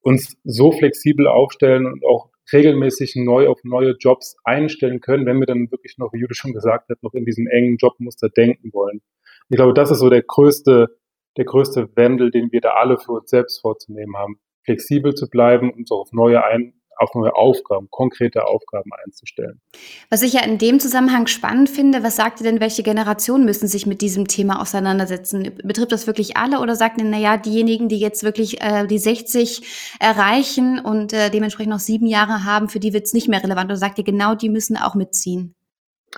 uns 0.00 0.36
so 0.44 0.72
flexibel 0.72 1.26
aufstellen 1.26 1.86
und 1.86 2.04
auch 2.04 2.30
regelmäßig 2.52 3.16
neu 3.16 3.48
auf 3.48 3.60
neue 3.64 3.96
Jobs 3.98 4.36
einstellen 4.44 5.00
können, 5.00 5.26
wenn 5.26 5.38
wir 5.38 5.46
dann 5.46 5.70
wirklich 5.70 5.98
noch, 5.98 6.12
wie 6.12 6.20
Jude 6.20 6.34
schon 6.34 6.52
gesagt 6.52 6.88
hat, 6.88 7.02
noch 7.02 7.14
in 7.14 7.24
diesem 7.24 7.46
engen 7.46 7.76
Jobmuster 7.76 8.28
denken 8.28 8.72
wollen. 8.72 9.02
Ich 9.48 9.56
glaube, 9.56 9.74
das 9.74 9.90
ist 9.90 9.98
so 9.98 10.08
der 10.08 10.22
größte, 10.22 10.96
der 11.36 11.44
größte 11.44 11.90
Wandel, 11.96 12.30
den 12.30 12.50
wir 12.50 12.60
da 12.60 12.70
alle 12.70 12.98
für 12.98 13.12
uns 13.12 13.30
selbst 13.30 13.60
vorzunehmen 13.60 14.16
haben. 14.16 14.40
Flexibel 14.64 15.14
zu 15.14 15.28
bleiben 15.28 15.72
und 15.72 15.88
so 15.88 15.96
auf 15.96 16.12
neue 16.12 16.44
ein, 16.44 16.79
auf 17.00 17.14
neue 17.14 17.34
Aufgaben, 17.34 17.88
konkrete 17.90 18.46
Aufgaben 18.46 18.90
einzustellen. 19.04 19.60
Was 20.10 20.22
ich 20.22 20.34
ja 20.34 20.44
in 20.44 20.58
dem 20.58 20.80
Zusammenhang 20.80 21.26
spannend 21.26 21.70
finde, 21.70 22.02
was 22.02 22.16
sagt 22.16 22.40
ihr 22.40 22.44
denn, 22.44 22.60
welche 22.60 22.82
Generationen 22.82 23.44
müssen 23.44 23.68
sich 23.68 23.86
mit 23.86 24.02
diesem 24.02 24.28
Thema 24.28 24.60
auseinandersetzen? 24.60 25.50
Betrifft 25.64 25.92
das 25.92 26.06
wirklich 26.06 26.36
alle 26.36 26.60
oder 26.60 26.76
sagt 26.76 27.00
ihr, 27.00 27.06
naja, 27.06 27.38
diejenigen, 27.38 27.88
die 27.88 27.98
jetzt 27.98 28.22
wirklich 28.22 28.60
äh, 28.60 28.86
die 28.86 28.98
60 28.98 29.96
erreichen 29.98 30.78
und 30.78 31.14
äh, 31.14 31.30
dementsprechend 31.30 31.72
noch 31.72 31.78
sieben 31.78 32.06
Jahre 32.06 32.44
haben, 32.44 32.68
für 32.68 32.80
die 32.80 32.92
wird 32.92 33.06
es 33.06 33.14
nicht 33.14 33.28
mehr 33.28 33.42
relevant? 33.42 33.70
Oder 33.70 33.76
sagt 33.76 33.98
ihr, 33.98 34.04
genau 34.04 34.34
die 34.34 34.50
müssen 34.50 34.76
auch 34.76 34.94
mitziehen? 34.94 35.54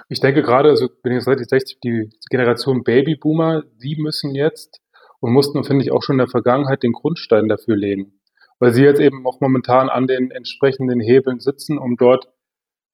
Ich 0.08 0.20
denke 0.20 0.42
gerade, 0.42 0.70
also 0.70 0.88
bin 1.02 1.12
jetzt 1.12 1.28
relativ 1.28 1.48
60, 1.48 1.78
die 1.84 2.10
Generation 2.30 2.82
Babyboomer, 2.82 3.62
die 3.80 3.96
müssen 4.00 4.34
jetzt 4.34 4.80
und 5.20 5.32
mussten, 5.32 5.62
finde 5.62 5.84
ich, 5.84 5.92
auch 5.92 6.02
schon 6.02 6.14
in 6.14 6.24
der 6.26 6.28
Vergangenheit 6.28 6.82
den 6.82 6.92
Grundstein 6.92 7.46
dafür 7.46 7.76
legen 7.76 8.14
weil 8.62 8.73
sie 8.73 8.85
jetzt 8.85 9.00
eben 9.00 9.26
auch 9.26 9.40
momentan 9.40 9.88
an 9.88 10.07
den 10.07 10.31
entsprechenden 10.31 11.00
Hebeln 11.00 11.40
sitzen, 11.40 11.78
um 11.78 11.97
dort 11.97 12.28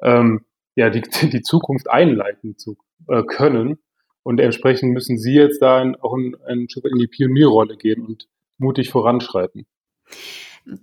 ähm, 0.01 0.47
ja, 0.77 0.89
die, 0.89 1.03
die 1.29 1.43
Zukunft 1.43 1.91
einleiten 1.91 2.57
zu 2.57 2.79
äh, 3.07 3.23
können. 3.23 3.79
Und 4.23 4.41
entsprechend 4.41 4.95
müssen 4.95 5.19
sie 5.19 5.35
jetzt 5.35 5.61
da 5.61 5.83
in, 5.83 5.95
auch 5.97 6.17
Stück 6.71 6.87
in 6.91 6.99
die 6.99 7.07
Pionierrolle 7.07 7.77
gehen 7.77 8.03
und 8.03 8.29
mutig 8.57 8.89
voranschreiten 8.89 9.67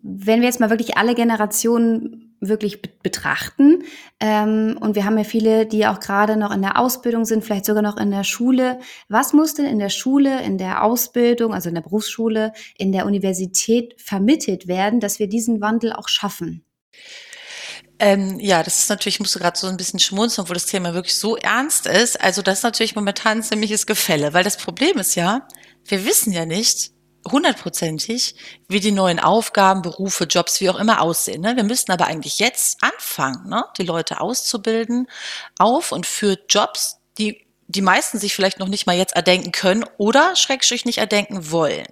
wenn 0.01 0.41
wir 0.41 0.47
jetzt 0.47 0.59
mal 0.59 0.69
wirklich 0.69 0.97
alle 0.97 1.15
Generationen 1.15 2.35
wirklich 2.39 2.81
betrachten, 2.81 3.83
ähm, 4.19 4.77
und 4.79 4.95
wir 4.95 5.05
haben 5.05 5.17
ja 5.17 5.23
viele, 5.23 5.65
die 5.65 5.85
auch 5.87 5.99
gerade 5.99 6.37
noch 6.37 6.51
in 6.51 6.61
der 6.61 6.79
Ausbildung 6.79 7.25
sind, 7.25 7.43
vielleicht 7.43 7.65
sogar 7.65 7.83
noch 7.83 7.97
in 7.97 8.11
der 8.11 8.23
Schule. 8.23 8.79
Was 9.09 9.33
muss 9.33 9.53
denn 9.53 9.65
in 9.65 9.79
der 9.79 9.89
Schule, 9.89 10.41
in 10.43 10.57
der 10.57 10.83
Ausbildung, 10.83 11.53
also 11.53 11.69
in 11.69 11.75
der 11.75 11.81
Berufsschule, 11.81 12.53
in 12.77 12.91
der 12.91 13.05
Universität 13.05 13.95
vermittelt 13.97 14.67
werden, 14.67 14.99
dass 14.99 15.19
wir 15.19 15.27
diesen 15.27 15.61
Wandel 15.61 15.93
auch 15.93 16.07
schaffen? 16.07 16.63
Ähm, 17.97 18.39
ja, 18.39 18.61
das 18.61 18.79
ist 18.79 18.89
natürlich, 18.89 19.15
ich 19.15 19.19
musste 19.21 19.39
gerade 19.39 19.57
so 19.57 19.67
ein 19.67 19.77
bisschen 19.77 19.99
schmunzeln, 19.99 20.43
obwohl 20.43 20.55
das 20.55 20.65
Thema 20.65 20.93
wirklich 20.93 21.15
so 21.17 21.37
ernst 21.37 21.87
ist. 21.87 22.19
Also 22.21 22.41
das 22.41 22.59
ist 22.59 22.63
natürlich 22.63 22.95
momentan 22.95 23.37
ein 23.37 23.43
ziemliches 23.43 23.85
Gefälle, 23.85 24.33
weil 24.33 24.43
das 24.43 24.57
Problem 24.57 24.97
ist 24.97 25.15
ja, 25.15 25.47
wir 25.85 26.05
wissen 26.05 26.33
ja 26.33 26.45
nicht, 26.45 26.91
hundertprozentig, 27.25 28.35
wie 28.67 28.79
die 28.79 28.91
neuen 28.91 29.19
Aufgaben, 29.19 29.81
Berufe, 29.81 30.25
Jobs, 30.25 30.61
wie 30.61 30.69
auch 30.69 30.79
immer 30.79 31.01
aussehen. 31.01 31.41
Ne? 31.41 31.55
Wir 31.55 31.63
müssten 31.63 31.91
aber 31.91 32.07
eigentlich 32.07 32.39
jetzt 32.39 32.83
anfangen, 32.83 33.49
ne? 33.49 33.65
die 33.77 33.83
Leute 33.83 34.21
auszubilden 34.21 35.07
auf 35.59 35.91
und 35.91 36.05
für 36.05 36.37
Jobs, 36.47 36.99
die 37.17 37.45
die 37.67 37.81
meisten 37.81 38.19
sich 38.19 38.35
vielleicht 38.35 38.59
noch 38.59 38.67
nicht 38.67 38.85
mal 38.85 38.95
jetzt 38.95 39.15
erdenken 39.15 39.51
können 39.51 39.85
oder 39.97 40.35
schrägstrich 40.35 40.85
nicht 40.85 40.99
erdenken 40.99 41.51
wollen. 41.51 41.87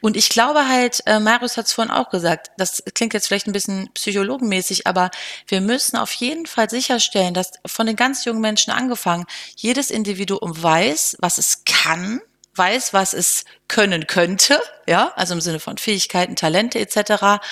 Und 0.00 0.16
ich 0.16 0.28
glaube 0.28 0.68
halt, 0.68 1.02
äh, 1.06 1.18
Marius 1.18 1.56
hat 1.56 1.66
es 1.66 1.72
vorhin 1.72 1.92
auch 1.92 2.10
gesagt, 2.10 2.50
das 2.58 2.82
klingt 2.94 3.14
jetzt 3.14 3.26
vielleicht 3.26 3.46
ein 3.46 3.52
bisschen 3.52 3.90
psychologenmäßig, 3.94 4.86
aber 4.86 5.10
wir 5.46 5.60
müssen 5.60 5.96
auf 5.96 6.12
jeden 6.12 6.46
Fall 6.46 6.68
sicherstellen, 6.68 7.32
dass 7.32 7.52
von 7.64 7.86
den 7.86 7.96
ganz 7.96 8.24
jungen 8.24 8.40
Menschen 8.40 8.72
angefangen, 8.72 9.24
jedes 9.56 9.90
Individuum 9.90 10.62
weiß, 10.62 11.16
was 11.20 11.38
es 11.38 11.64
kann, 11.64 12.20
weiß, 12.54 12.92
was 12.92 13.14
es 13.14 13.44
können 13.68 14.06
könnte, 14.06 14.60
ja, 14.86 15.12
also 15.16 15.34
im 15.34 15.40
Sinne 15.40 15.60
von 15.60 15.78
Fähigkeiten, 15.78 16.36
Talente 16.36 16.78
etc. 16.78 17.42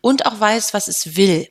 und 0.00 0.26
auch 0.26 0.40
weiß, 0.40 0.74
was 0.74 0.88
es 0.88 1.16
will. 1.16 1.48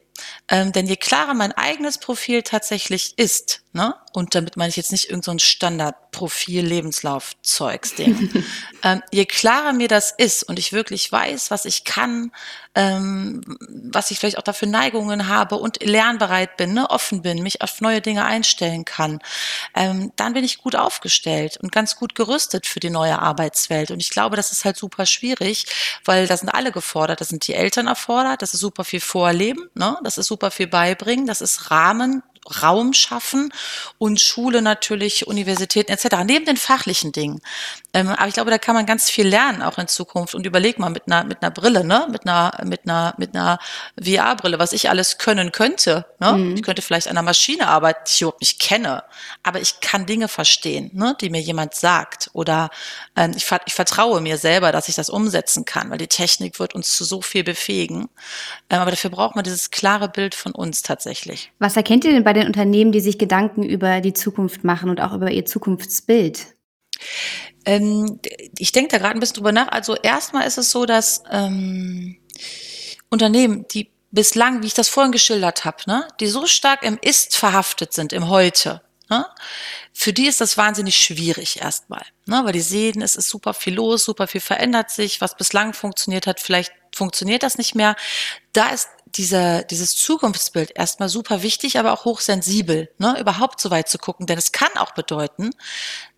Ähm, 0.47 0.71
denn 0.71 0.87
je 0.87 0.95
klarer 0.95 1.33
mein 1.33 1.51
eigenes 1.51 1.97
Profil 1.97 2.43
tatsächlich 2.43 3.17
ist, 3.17 3.61
ne, 3.73 3.95
und 4.15 4.35
damit 4.35 4.57
meine 4.57 4.69
ich 4.69 4.75
jetzt 4.75 4.91
nicht 4.91 5.09
irgendein 5.09 5.39
so 5.39 5.45
Standardprofil, 5.45 6.65
Lebenslauf-Zeugs-Ding, 6.65 8.43
ähm, 8.83 9.03
je 9.11 9.25
klarer 9.25 9.73
mir 9.73 9.87
das 9.87 10.11
ist 10.11 10.43
und 10.43 10.59
ich 10.59 10.73
wirklich 10.73 11.11
weiß, 11.11 11.51
was 11.51 11.65
ich 11.65 11.83
kann, 11.83 12.31
ähm, 12.75 13.41
was 13.69 14.11
ich 14.11 14.19
vielleicht 14.19 14.37
auch 14.37 14.43
dafür 14.43 14.67
Neigungen 14.67 15.27
habe 15.27 15.55
und 15.55 15.83
lernbereit 15.83 16.57
bin, 16.57 16.73
ne, 16.73 16.89
offen 16.89 17.21
bin, 17.21 17.41
mich 17.43 17.61
auf 17.61 17.81
neue 17.81 18.01
Dinge 18.01 18.25
einstellen 18.25 18.85
kann, 18.85 19.19
ähm, 19.73 20.11
dann 20.15 20.33
bin 20.33 20.43
ich 20.43 20.59
gut 20.59 20.75
aufgestellt 20.75 21.57
und 21.61 21.71
ganz 21.71 21.95
gut 21.95 22.15
gerüstet 22.15 22.67
für 22.67 22.79
die 22.79 22.89
neue 22.89 23.19
Arbeitswelt. 23.19 23.91
Und 23.91 23.99
ich 24.01 24.09
glaube, 24.09 24.35
das 24.35 24.51
ist 24.51 24.65
halt 24.65 24.77
super 24.77 25.05
schwierig, 25.05 25.65
weil 26.03 26.27
da 26.27 26.37
sind 26.37 26.49
alle 26.49 26.71
gefordert. 26.71 27.21
Da 27.21 27.25
sind 27.25 27.47
die 27.47 27.53
Eltern 27.53 27.87
erfordert, 27.87 28.41
das 28.41 28.53
ist 28.53 28.59
super 28.59 28.83
viel 28.83 29.01
Vorleben, 29.01 29.69
ne? 29.73 29.97
das 30.03 30.17
ist 30.17 30.27
super 30.27 30.51
viel 30.51 30.67
beibringen, 30.67 31.27
das 31.27 31.41
ist 31.41 31.71
Rahmen 31.71 32.23
Raum 32.61 32.93
schaffen 32.93 33.53
und 33.97 34.19
Schule 34.19 34.61
natürlich, 34.61 35.27
Universitäten 35.27 35.91
etc. 35.91 36.23
Neben 36.25 36.45
den 36.45 36.57
fachlichen 36.57 37.11
Dingen. 37.11 37.41
Ähm, 37.95 38.09
aber 38.09 38.27
ich 38.27 38.33
glaube, 38.33 38.51
da 38.51 38.57
kann 38.57 38.75
man 38.75 38.85
ganz 38.85 39.09
viel 39.09 39.25
lernen 39.25 39.61
auch 39.61 39.77
in 39.77 39.87
Zukunft. 39.87 40.35
Und 40.35 40.45
überleg 40.45 40.79
mal 40.79 40.89
mit 40.89 41.03
einer 41.07 41.23
mit 41.23 41.41
einer 41.41 41.49
Brille, 41.49 41.85
ne, 41.85 42.07
mit 42.11 42.27
einer 42.27 42.51
mit 42.65 42.81
einer 42.83 43.15
mit 43.17 43.33
einer 43.33 43.57
VR-Brille, 43.97 44.59
was 44.59 44.73
ich 44.73 44.89
alles 44.89 45.17
können 45.17 45.53
könnte. 45.53 46.05
Ne? 46.19 46.33
Mhm. 46.33 46.55
Ich 46.55 46.63
könnte 46.63 46.81
vielleicht 46.81 47.07
an 47.07 47.17
einer 47.17 47.23
Maschine 47.23 47.69
arbeiten, 47.69 48.01
die 48.05 48.11
ich 48.11 48.21
überhaupt 48.21 48.41
nicht 48.41 48.59
kenne, 48.59 49.05
aber 49.43 49.61
ich 49.61 49.79
kann 49.79 50.05
Dinge 50.05 50.27
verstehen, 50.27 50.91
ne, 50.93 51.15
die 51.21 51.29
mir 51.29 51.39
jemand 51.39 51.73
sagt. 51.73 52.29
Oder 52.33 52.69
ähm, 53.15 53.31
ich, 53.33 53.47
ich 53.65 53.73
vertraue 53.73 54.19
mir 54.19 54.37
selber, 54.37 54.73
dass 54.73 54.89
ich 54.89 54.95
das 54.95 55.09
umsetzen 55.09 55.63
kann, 55.63 55.89
weil 55.89 55.97
die 55.97 56.07
Technik 56.07 56.59
wird 56.59 56.75
uns 56.75 56.89
zu 56.97 57.05
so 57.05 57.21
viel 57.21 57.45
befähigen. 57.45 58.09
Ähm, 58.69 58.81
aber 58.81 58.91
dafür 58.91 59.09
braucht 59.09 59.35
man 59.35 59.45
dieses 59.45 59.71
klare 59.71 60.09
Bild 60.09 60.35
von 60.35 60.51
uns 60.51 60.81
tatsächlich. 60.81 61.49
Was 61.59 61.77
erkennt 61.77 62.03
ihr 62.03 62.11
denn 62.11 62.25
bei 62.25 62.33
den 62.33 62.47
Unternehmen, 62.47 62.91
die 62.91 62.99
sich 62.99 63.17
Gedanken 63.17 63.63
über 63.63 64.01
die 64.01 64.13
Zukunft 64.13 64.65
machen 64.65 64.89
und 64.89 64.99
auch 64.99 65.13
über 65.13 65.31
ihr 65.31 65.45
Zukunftsbild? 65.45 66.54
Ähm, 67.65 68.19
ich 68.57 68.71
denke 68.71 68.91
da 68.91 68.97
gerade 68.97 69.15
ein 69.15 69.19
bisschen 69.19 69.37
drüber 69.37 69.51
nach. 69.51 69.69
Also 69.69 69.95
erstmal 69.95 70.47
ist 70.47 70.57
es 70.57 70.71
so, 70.71 70.85
dass 70.85 71.23
ähm, 71.31 72.17
Unternehmen, 73.09 73.65
die 73.69 73.91
bislang, 74.11 74.61
wie 74.61 74.67
ich 74.67 74.73
das 74.73 74.89
vorhin 74.89 75.11
geschildert 75.11 75.65
habe, 75.65 75.77
ne, 75.87 76.07
die 76.19 76.27
so 76.27 76.47
stark 76.47 76.83
im 76.83 76.97
Ist 77.01 77.35
verhaftet 77.35 77.93
sind, 77.93 78.13
im 78.13 78.29
Heute, 78.29 78.81
ne, 79.09 79.25
für 79.93 80.13
die 80.13 80.27
ist 80.27 80.41
das 80.41 80.57
wahnsinnig 80.57 80.95
schwierig 80.95 81.61
erstmal, 81.61 82.03
ne, 82.25 82.41
weil 82.45 82.53
die 82.53 82.61
sehen, 82.61 83.01
es 83.01 83.15
ist 83.15 83.29
super 83.29 83.53
viel 83.53 83.75
los, 83.75 84.05
super 84.05 84.27
viel 84.27 84.41
verändert 84.41 84.89
sich, 84.89 85.21
was 85.21 85.35
bislang 85.35 85.73
funktioniert 85.73 86.27
hat, 86.27 86.39
vielleicht 86.39 86.71
funktioniert 86.95 87.43
das 87.43 87.57
nicht 87.57 87.75
mehr. 87.75 87.95
Da 88.53 88.69
ist 88.69 88.87
dieser, 89.17 89.63
dieses 89.63 89.95
Zukunftsbild 89.95 90.71
erstmal 90.75 91.09
super 91.09 91.41
wichtig, 91.41 91.79
aber 91.79 91.93
auch 91.93 92.05
hochsensibel, 92.05 92.89
ne, 92.97 93.19
überhaupt 93.19 93.61
so 93.61 93.71
weit 93.71 93.87
zu 93.87 93.97
gucken. 93.97 94.27
Denn 94.27 94.37
es 94.37 94.51
kann 94.51 94.71
auch 94.77 94.91
bedeuten, 94.91 95.51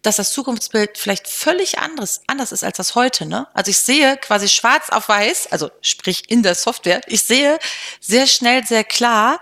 dass 0.02 0.16
das 0.16 0.32
Zukunftsbild 0.32 0.98
vielleicht 0.98 1.28
völlig 1.28 1.80
anderes, 1.80 2.22
anders 2.28 2.52
ist 2.52 2.64
als 2.64 2.78
das 2.78 2.96
heute, 2.96 3.26
ne? 3.26 3.48
Also 3.54 3.72
ich 3.72 3.78
sehe 3.80 4.18
quasi 4.18 4.48
schwarz 4.48 4.90
auf 4.90 5.10
weiß, 5.10 5.52
also 5.52 5.70
sprich 5.82 6.30
in 6.30 6.44
der 6.44 6.56
Software, 6.56 7.02
ich 7.08 7.24
sehe 7.24 7.60
sehr 8.00 8.26
schnell, 8.26 8.66
sehr 8.66 8.84
klar, 8.84 9.42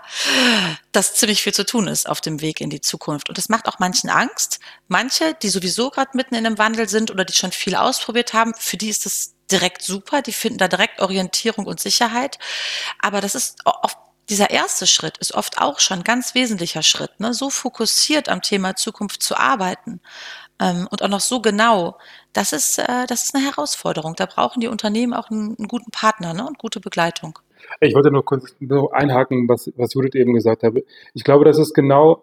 dass 0.92 1.14
ziemlich 1.14 1.42
viel 1.42 1.54
zu 1.54 1.64
tun 1.64 1.86
ist 1.86 2.08
auf 2.08 2.20
dem 2.20 2.40
Weg 2.40 2.60
in 2.60 2.70
die 2.70 2.80
Zukunft. 2.80 3.28
Und 3.28 3.38
das 3.38 3.48
macht 3.48 3.68
auch 3.68 3.78
manchen 3.78 4.10
Angst. 4.10 4.58
Manche, 4.88 5.34
die 5.34 5.50
sowieso 5.50 5.90
gerade 5.90 6.10
mitten 6.14 6.34
in 6.34 6.46
einem 6.46 6.58
Wandel 6.58 6.88
sind 6.88 7.10
oder 7.10 7.24
die 7.24 7.34
schon 7.34 7.52
viel 7.52 7.76
ausprobiert 7.76 8.32
haben, 8.32 8.52
für 8.58 8.76
die 8.76 8.88
ist 8.88 9.06
das 9.06 9.35
direkt 9.50 9.82
super, 9.82 10.22
die 10.22 10.32
finden 10.32 10.58
da 10.58 10.68
direkt 10.68 11.00
Orientierung 11.00 11.66
und 11.66 11.80
Sicherheit. 11.80 12.38
Aber 13.00 13.20
das 13.20 13.34
ist 13.34 13.60
oft 13.64 13.98
dieser 14.28 14.50
erste 14.50 14.86
Schritt 14.86 15.18
ist 15.18 15.34
oft 15.34 15.60
auch 15.60 15.78
schon 15.78 15.98
ein 15.98 16.04
ganz 16.04 16.34
wesentlicher 16.34 16.82
Schritt, 16.82 17.20
ne? 17.20 17.32
so 17.32 17.48
fokussiert 17.48 18.28
am 18.28 18.42
Thema 18.42 18.74
Zukunft 18.74 19.22
zu 19.22 19.36
arbeiten 19.36 20.00
ähm, 20.60 20.88
und 20.90 21.02
auch 21.02 21.08
noch 21.08 21.20
so 21.20 21.40
genau. 21.40 21.98
Das 22.32 22.52
ist, 22.52 22.78
äh, 22.78 23.06
das 23.06 23.24
ist 23.24 23.34
eine 23.34 23.44
Herausforderung. 23.44 24.14
Da 24.16 24.26
brauchen 24.26 24.60
die 24.60 24.68
Unternehmen 24.68 25.14
auch 25.14 25.30
einen, 25.30 25.56
einen 25.56 25.68
guten 25.68 25.90
Partner 25.90 26.34
ne? 26.34 26.46
und 26.46 26.58
gute 26.58 26.80
Begleitung. 26.80 27.38
Ich 27.80 27.94
wollte 27.94 28.10
nur 28.10 28.24
kurz 28.24 28.54
nur 28.60 28.94
einhaken, 28.94 29.48
was, 29.48 29.72
was 29.76 29.94
Judith 29.94 30.14
eben 30.14 30.34
gesagt 30.34 30.62
hat. 30.62 30.74
Ich 31.14 31.24
glaube, 31.24 31.44
das 31.44 31.58
ist 31.58 31.74
genau 31.74 32.22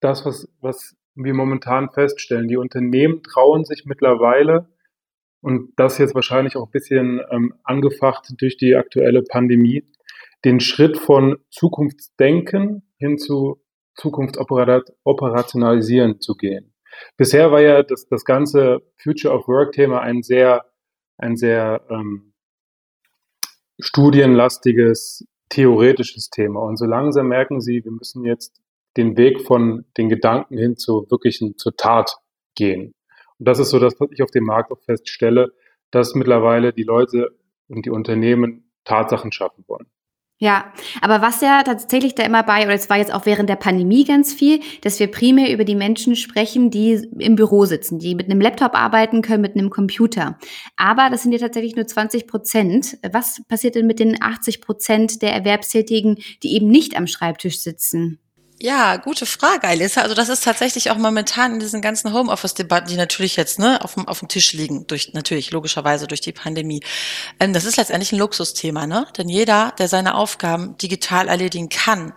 das, 0.00 0.24
was, 0.24 0.48
was 0.60 0.94
wir 1.14 1.34
momentan 1.34 1.90
feststellen. 1.90 2.48
Die 2.48 2.56
Unternehmen 2.56 3.22
trauen 3.22 3.64
sich 3.64 3.84
mittlerweile 3.84 4.68
und 5.42 5.72
das 5.76 5.98
jetzt 5.98 6.14
wahrscheinlich 6.14 6.56
auch 6.56 6.66
ein 6.66 6.70
bisschen 6.70 7.20
ähm, 7.30 7.52
angefacht 7.64 8.32
durch 8.38 8.56
die 8.56 8.76
aktuelle 8.76 9.22
Pandemie, 9.22 9.84
den 10.44 10.60
Schritt 10.60 10.96
von 10.96 11.38
Zukunftsdenken 11.50 12.84
hin 12.96 13.18
zu 13.18 13.60
Zukunftsoperationalisieren 13.94 16.20
zu 16.20 16.36
gehen. 16.36 16.72
Bisher 17.16 17.50
war 17.50 17.60
ja 17.60 17.82
das, 17.82 18.06
das 18.08 18.24
ganze 18.24 18.82
Future 18.96 19.34
of 19.34 19.48
Work 19.48 19.72
Thema 19.72 20.00
ein 20.00 20.22
sehr, 20.22 20.64
ein 21.18 21.36
sehr 21.36 21.84
ähm, 21.90 22.32
studienlastiges, 23.80 25.26
theoretisches 25.48 26.30
Thema. 26.30 26.60
Und 26.60 26.76
so 26.76 26.86
langsam 26.86 27.26
merken 27.28 27.60
Sie, 27.60 27.84
wir 27.84 27.92
müssen 27.92 28.24
jetzt 28.24 28.60
den 28.96 29.16
Weg 29.16 29.42
von 29.42 29.84
den 29.96 30.08
Gedanken 30.08 30.58
hin 30.58 30.76
zur 30.76 31.10
wirklichen, 31.10 31.56
zur 31.56 31.76
Tat 31.76 32.16
gehen. 32.54 32.94
Und 33.42 33.48
das 33.48 33.58
ist 33.58 33.70
so 33.70 33.80
das, 33.80 33.98
was 33.98 34.08
ich 34.12 34.22
auf 34.22 34.30
dem 34.30 34.44
Markt 34.44 34.70
auch 34.70 34.80
feststelle, 34.82 35.52
dass 35.90 36.14
mittlerweile 36.14 36.72
die 36.72 36.84
Leute 36.84 37.36
und 37.66 37.84
die 37.84 37.90
Unternehmen 37.90 38.70
Tatsachen 38.84 39.32
schaffen 39.32 39.64
wollen. 39.66 39.88
Ja, 40.38 40.72
aber 41.00 41.22
was 41.22 41.40
ja 41.40 41.64
tatsächlich 41.64 42.14
da 42.14 42.22
immer 42.22 42.44
bei, 42.44 42.62
oder 42.62 42.74
es 42.74 42.88
war 42.88 42.98
jetzt 42.98 43.12
auch 43.12 43.26
während 43.26 43.48
der 43.48 43.56
Pandemie 43.56 44.04
ganz 44.04 44.32
viel, 44.32 44.60
dass 44.82 45.00
wir 45.00 45.08
primär 45.08 45.52
über 45.52 45.64
die 45.64 45.74
Menschen 45.74 46.14
sprechen, 46.14 46.70
die 46.70 46.92
im 47.18 47.34
Büro 47.34 47.64
sitzen, 47.64 47.98
die 47.98 48.14
mit 48.14 48.30
einem 48.30 48.40
Laptop 48.40 48.76
arbeiten 48.76 49.22
können, 49.22 49.42
mit 49.42 49.56
einem 49.56 49.70
Computer. 49.70 50.38
Aber 50.76 51.10
das 51.10 51.24
sind 51.24 51.32
ja 51.32 51.38
tatsächlich 51.38 51.74
nur 51.74 51.88
20 51.88 52.28
Prozent. 52.28 52.96
Was 53.10 53.42
passiert 53.48 53.74
denn 53.74 53.88
mit 53.88 53.98
den 53.98 54.22
80 54.22 54.60
Prozent 54.60 55.20
der 55.20 55.32
Erwerbstätigen, 55.32 56.18
die 56.44 56.54
eben 56.54 56.68
nicht 56.68 56.96
am 56.96 57.08
Schreibtisch 57.08 57.58
sitzen? 57.58 58.20
Ja, 58.62 58.94
gute 58.96 59.26
Frage, 59.26 59.66
Alissa. 59.66 60.02
Also 60.02 60.14
das 60.14 60.28
ist 60.28 60.44
tatsächlich 60.44 60.92
auch 60.92 60.96
momentan 60.96 61.54
in 61.54 61.58
diesen 61.58 61.80
ganzen 61.80 62.12
Homeoffice-Debatten, 62.12 62.86
die 62.86 62.94
natürlich 62.94 63.34
jetzt 63.34 63.58
ne, 63.58 63.82
auf, 63.82 63.94
dem, 63.94 64.06
auf 64.06 64.20
dem 64.20 64.28
Tisch 64.28 64.52
liegen, 64.52 64.86
durch 64.86 65.14
natürlich 65.14 65.50
logischerweise 65.50 66.06
durch 66.06 66.20
die 66.20 66.30
Pandemie. 66.30 66.80
Ähm, 67.40 67.54
das 67.54 67.64
ist 67.64 67.76
letztendlich 67.76 68.12
ein 68.12 68.20
Luxusthema, 68.20 68.86
ne? 68.86 69.08
Denn 69.18 69.28
jeder, 69.28 69.74
der 69.78 69.88
seine 69.88 70.14
Aufgaben 70.14 70.78
digital 70.78 71.26
erledigen 71.26 71.70
kann, 71.70 72.12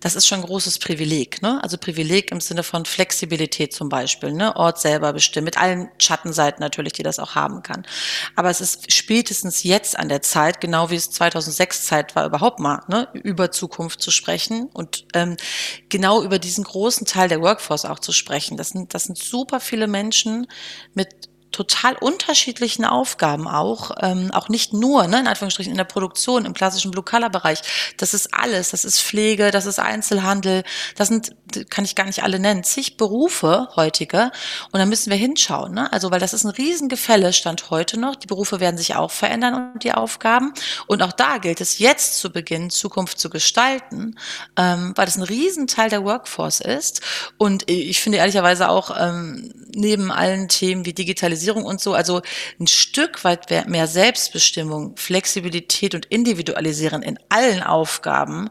das 0.00 0.14
ist 0.14 0.26
schon 0.26 0.40
ein 0.40 0.46
großes 0.46 0.78
Privileg. 0.78 1.42
Ne? 1.42 1.62
Also 1.62 1.78
Privileg 1.78 2.30
im 2.30 2.40
Sinne 2.40 2.62
von 2.62 2.84
Flexibilität 2.84 3.72
zum 3.72 3.88
Beispiel, 3.88 4.32
ne? 4.32 4.56
Ort 4.56 4.80
selber 4.80 5.12
bestimmen, 5.12 5.46
mit 5.46 5.58
allen 5.58 5.88
Schattenseiten 5.98 6.60
natürlich, 6.60 6.92
die 6.92 7.02
das 7.02 7.18
auch 7.18 7.34
haben 7.34 7.62
kann. 7.62 7.86
Aber 8.36 8.50
es 8.50 8.60
ist 8.60 8.92
spätestens 8.92 9.62
jetzt 9.62 9.98
an 9.98 10.08
der 10.08 10.22
Zeit, 10.22 10.60
genau 10.60 10.90
wie 10.90 10.96
es 10.96 11.10
2006 11.10 11.84
Zeit 11.84 12.16
war, 12.16 12.26
überhaupt 12.26 12.60
mal 12.60 12.82
ne? 12.88 13.08
über 13.12 13.50
Zukunft 13.50 14.02
zu 14.02 14.10
sprechen 14.10 14.68
und 14.72 15.06
ähm, 15.14 15.36
genau 15.88 16.22
über 16.22 16.38
diesen 16.38 16.64
großen 16.64 17.06
Teil 17.06 17.28
der 17.28 17.40
Workforce 17.40 17.84
auch 17.84 17.98
zu 17.98 18.12
sprechen. 18.12 18.56
Das 18.56 18.70
sind, 18.70 18.94
das 18.94 19.04
sind 19.04 19.18
super 19.18 19.60
viele 19.60 19.86
Menschen 19.86 20.46
mit 20.94 21.28
total 21.52 21.96
unterschiedlichen 21.96 22.84
Aufgaben 22.84 23.48
auch, 23.48 23.90
ähm, 24.00 24.30
auch 24.32 24.48
nicht 24.48 24.72
nur, 24.72 25.06
ne, 25.06 25.20
in 25.20 25.26
Anführungsstrichen, 25.26 25.72
in 25.72 25.78
der 25.78 25.84
Produktion, 25.84 26.44
im 26.44 26.54
klassischen 26.54 26.90
Blue-Color-Bereich. 26.90 27.60
Das 27.96 28.14
ist 28.14 28.34
alles, 28.34 28.70
das 28.70 28.84
ist 28.84 29.00
Pflege, 29.00 29.50
das 29.50 29.66
ist 29.66 29.78
Einzelhandel, 29.78 30.62
das 30.96 31.08
sind, 31.08 31.34
kann 31.70 31.84
ich 31.84 31.94
gar 31.94 32.04
nicht 32.04 32.22
alle 32.22 32.38
nennen, 32.38 32.64
zig 32.64 32.96
Berufe 32.96 33.68
heutige. 33.76 34.30
Und 34.72 34.80
da 34.80 34.86
müssen 34.86 35.10
wir 35.10 35.16
hinschauen, 35.16 35.72
ne? 35.72 35.92
Also, 35.92 36.10
weil 36.10 36.20
das 36.20 36.34
ist 36.34 36.44
ein 36.44 36.50
Riesengefälle, 36.50 37.32
stand 37.32 37.70
heute 37.70 37.98
noch. 37.98 38.16
Die 38.16 38.26
Berufe 38.26 38.60
werden 38.60 38.76
sich 38.76 38.94
auch 38.94 39.10
verändern 39.10 39.72
und 39.72 39.84
die 39.84 39.92
Aufgaben. 39.92 40.52
Und 40.86 41.02
auch 41.02 41.12
da 41.12 41.38
gilt 41.38 41.60
es 41.60 41.78
jetzt 41.78 42.18
zu 42.18 42.30
beginnen, 42.30 42.70
Zukunft 42.70 43.18
zu 43.18 43.30
gestalten, 43.30 44.16
ähm, 44.56 44.92
weil 44.96 45.06
das 45.06 45.16
ein 45.16 45.22
Riesenteil 45.22 45.88
der 45.88 46.04
Workforce 46.04 46.60
ist. 46.60 47.00
Und 47.38 47.70
ich 47.70 48.00
finde 48.00 48.18
ehrlicherweise 48.18 48.68
auch, 48.68 48.94
ähm, 48.98 49.52
neben 49.74 50.10
allen 50.10 50.48
Themen 50.48 50.84
wie 50.84 50.92
Digitalisierung, 50.92 51.37
Digitalisierung 51.38 51.64
und 51.64 51.80
so, 51.80 51.94
also 51.94 52.22
ein 52.60 52.66
Stück 52.66 53.24
weit 53.24 53.50
mehr 53.68 53.86
Selbstbestimmung, 53.86 54.96
Flexibilität 54.96 55.94
und 55.94 56.06
Individualisieren 56.06 57.02
in 57.02 57.18
allen 57.28 57.62
Aufgaben 57.62 58.50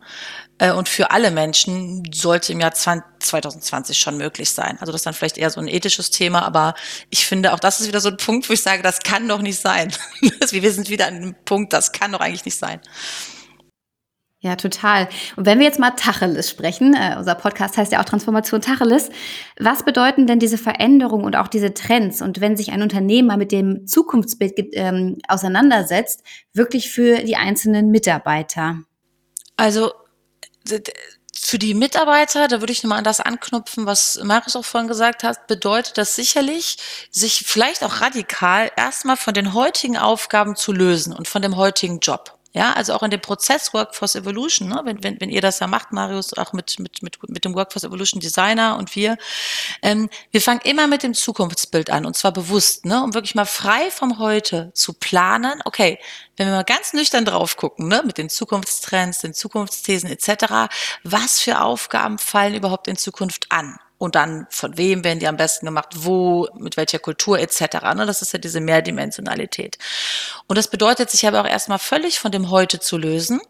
äh, 0.60 0.72
und 0.72 0.90
für 0.90 1.12
alle 1.12 1.32
Menschen 1.32 2.04
sollte 2.14 2.54
im 2.54 2.60
Jahr 2.60 2.74
2020 2.74 3.98
schon 3.98 4.18
möglich 4.18 4.52
sein. 4.52 4.78
Also 4.80 4.92
das 4.92 5.02
ist 5.02 5.06
dann 5.06 5.14
vielleicht 5.14 5.38
eher 5.38 5.50
so 5.50 5.60
ein 5.60 5.68
ethisches 5.68 6.10
Thema, 6.10 6.44
aber 6.44 6.74
ich 7.10 7.26
finde, 7.26 7.54
auch 7.54 7.60
das 7.60 7.80
ist 7.80 7.88
wieder 7.88 8.02
so 8.02 8.10
ein 8.10 8.18
Punkt, 8.18 8.50
wo 8.50 8.54
ich 8.54 8.62
sage, 8.62 8.84
das 8.84 9.00
kann 9.00 9.28
doch 9.28 9.42
nicht 9.42 9.60
sein. 9.60 9.92
Wir 10.50 10.72
sind 10.72 10.90
wieder 10.90 11.08
an 11.08 11.16
einem 11.16 11.36
Punkt, 11.46 11.74
das 11.74 11.92
kann 11.92 12.12
doch 12.12 12.22
eigentlich 12.22 12.46
nicht 12.46 12.58
sein. 12.58 12.80
Ja, 14.48 14.56
total. 14.56 15.10
Und 15.36 15.46
wenn 15.46 15.60
wir 15.60 15.66
jetzt 15.66 15.78
mal 15.78 15.92
Tacheles 15.92 16.50
sprechen, 16.50 16.94
äh, 16.94 17.18
unser 17.18 17.36
Podcast 17.36 17.76
heißt 17.76 17.92
ja 17.92 18.00
auch 18.00 18.06
Transformation 18.06 18.62
Tacheles, 18.62 19.10
was 19.60 19.84
bedeuten 19.84 20.26
denn 20.26 20.40
diese 20.40 20.58
Veränderungen 20.58 21.26
und 21.26 21.36
auch 21.36 21.50
diese 21.50 21.74
Trends? 21.74 22.22
Und 22.22 22.40
wenn 22.40 22.56
sich 22.56 22.72
ein 22.72 22.82
Unternehmen 22.82 23.28
mal 23.28 23.36
mit 23.36 23.52
dem 23.52 23.86
Zukunftsbild 23.86 24.54
ähm, 24.72 25.18
auseinandersetzt, 25.28 26.24
wirklich 26.54 26.90
für 26.90 27.26
die 27.26 27.36
einzelnen 27.36 27.92
Mitarbeiter? 27.92 28.78
Also 29.58 29.92
für 31.38 31.60
die 31.60 31.74
Mitarbeiter, 31.74 32.48
da 32.48 32.62
würde 32.62 32.72
ich 32.72 32.84
nochmal 32.84 33.00
an 33.00 33.04
das 33.04 33.20
anknüpfen, 33.20 33.86
was 33.86 34.18
Marius 34.24 34.56
auch 34.56 34.64
vorhin 34.64 34.88
gesagt 34.88 35.24
hat, 35.24 35.48
bedeutet 35.48 35.98
das 35.98 36.16
sicherlich, 36.16 36.78
sich 37.12 37.44
vielleicht 37.46 37.84
auch 37.84 38.00
radikal 38.00 38.72
erstmal 38.78 39.18
von 39.18 39.34
den 39.34 39.54
heutigen 39.54 39.98
Aufgaben 39.98 40.56
zu 40.56 40.72
lösen 40.72 41.12
und 41.12 41.28
von 41.28 41.42
dem 41.42 41.58
heutigen 41.58 42.00
Job. 42.00 42.37
Ja, 42.58 42.74
also 42.74 42.96
auch 42.96 43.04
in 43.04 43.12
dem 43.12 43.22
Prozess 43.22 43.72
Workforce 43.76 44.16
Evolution, 44.16 44.70
ne, 44.70 44.82
wenn, 44.84 45.04
wenn, 45.04 45.22
wenn 45.22 45.30
ihr 45.30 45.42
das 45.42 45.60
ja 45.60 45.68
macht, 45.68 45.92
Marius, 45.92 46.36
auch 46.36 46.54
mit, 46.54 46.80
mit, 46.80 47.04
mit, 47.04 47.30
mit 47.30 47.46
dem 47.46 47.54
Workforce 47.54 47.84
Evolution 47.84 48.20
Designer 48.20 48.78
und 48.80 48.96
wir, 48.96 49.16
ähm, 49.84 50.10
wir 50.32 50.42
fangen 50.42 50.62
immer 50.64 50.88
mit 50.88 51.04
dem 51.04 51.14
Zukunftsbild 51.14 51.92
an 51.92 52.08
und 52.08 52.18
zwar 52.18 52.32
bewusst, 52.32 52.84
ne, 52.84 53.04
um 53.04 53.14
wirklich 53.14 53.36
mal 53.36 53.46
frei 53.46 53.92
vom 53.92 54.18
Heute 54.18 54.72
zu 54.74 54.94
planen. 54.94 55.62
Okay, 55.66 56.00
wenn 56.36 56.48
wir 56.48 56.56
mal 56.56 56.64
ganz 56.64 56.94
nüchtern 56.94 57.26
drauf 57.26 57.58
gucken, 57.58 57.90
ne, 57.90 58.02
mit 58.04 58.18
den 58.18 58.28
Zukunftstrends, 58.28 59.20
den 59.20 59.36
Zukunftsthesen 59.36 60.10
etc., 60.10 60.74
was 61.04 61.40
für 61.40 61.62
Aufgaben 61.62 62.18
fallen 62.18 62.56
überhaupt 62.56 62.88
in 62.88 62.98
Zukunft 62.98 63.52
an? 63.52 63.78
Und 63.98 64.16
dann 64.16 64.48
von 64.50 64.78
wem 64.78 65.04
werden 65.04 65.20
die 65.20 65.28
am 65.28 65.38
besten 65.38 65.66
gemacht, 65.66 65.90
wo, 65.96 66.48
mit 66.58 66.78
welcher 66.78 67.00
Kultur 67.00 67.40
etc. 67.40 67.62
Ne? 67.96 68.06
Das 68.06 68.22
ist 68.22 68.34
ja 68.34 68.40
diese 68.40 68.60
Mehrdimensionalität. 68.60 69.78
Und 70.48 70.58
das 70.58 70.68
bedeutet 70.68 71.10
sich 71.10 71.28
aber 71.28 71.42
auch 71.42 71.48
erstmal 71.48 71.80
völlig 71.80 72.20
von 72.20 72.32
dem 72.32 72.50
Heute 72.52 72.80
zu 72.80 72.98
lösen 72.98 73.42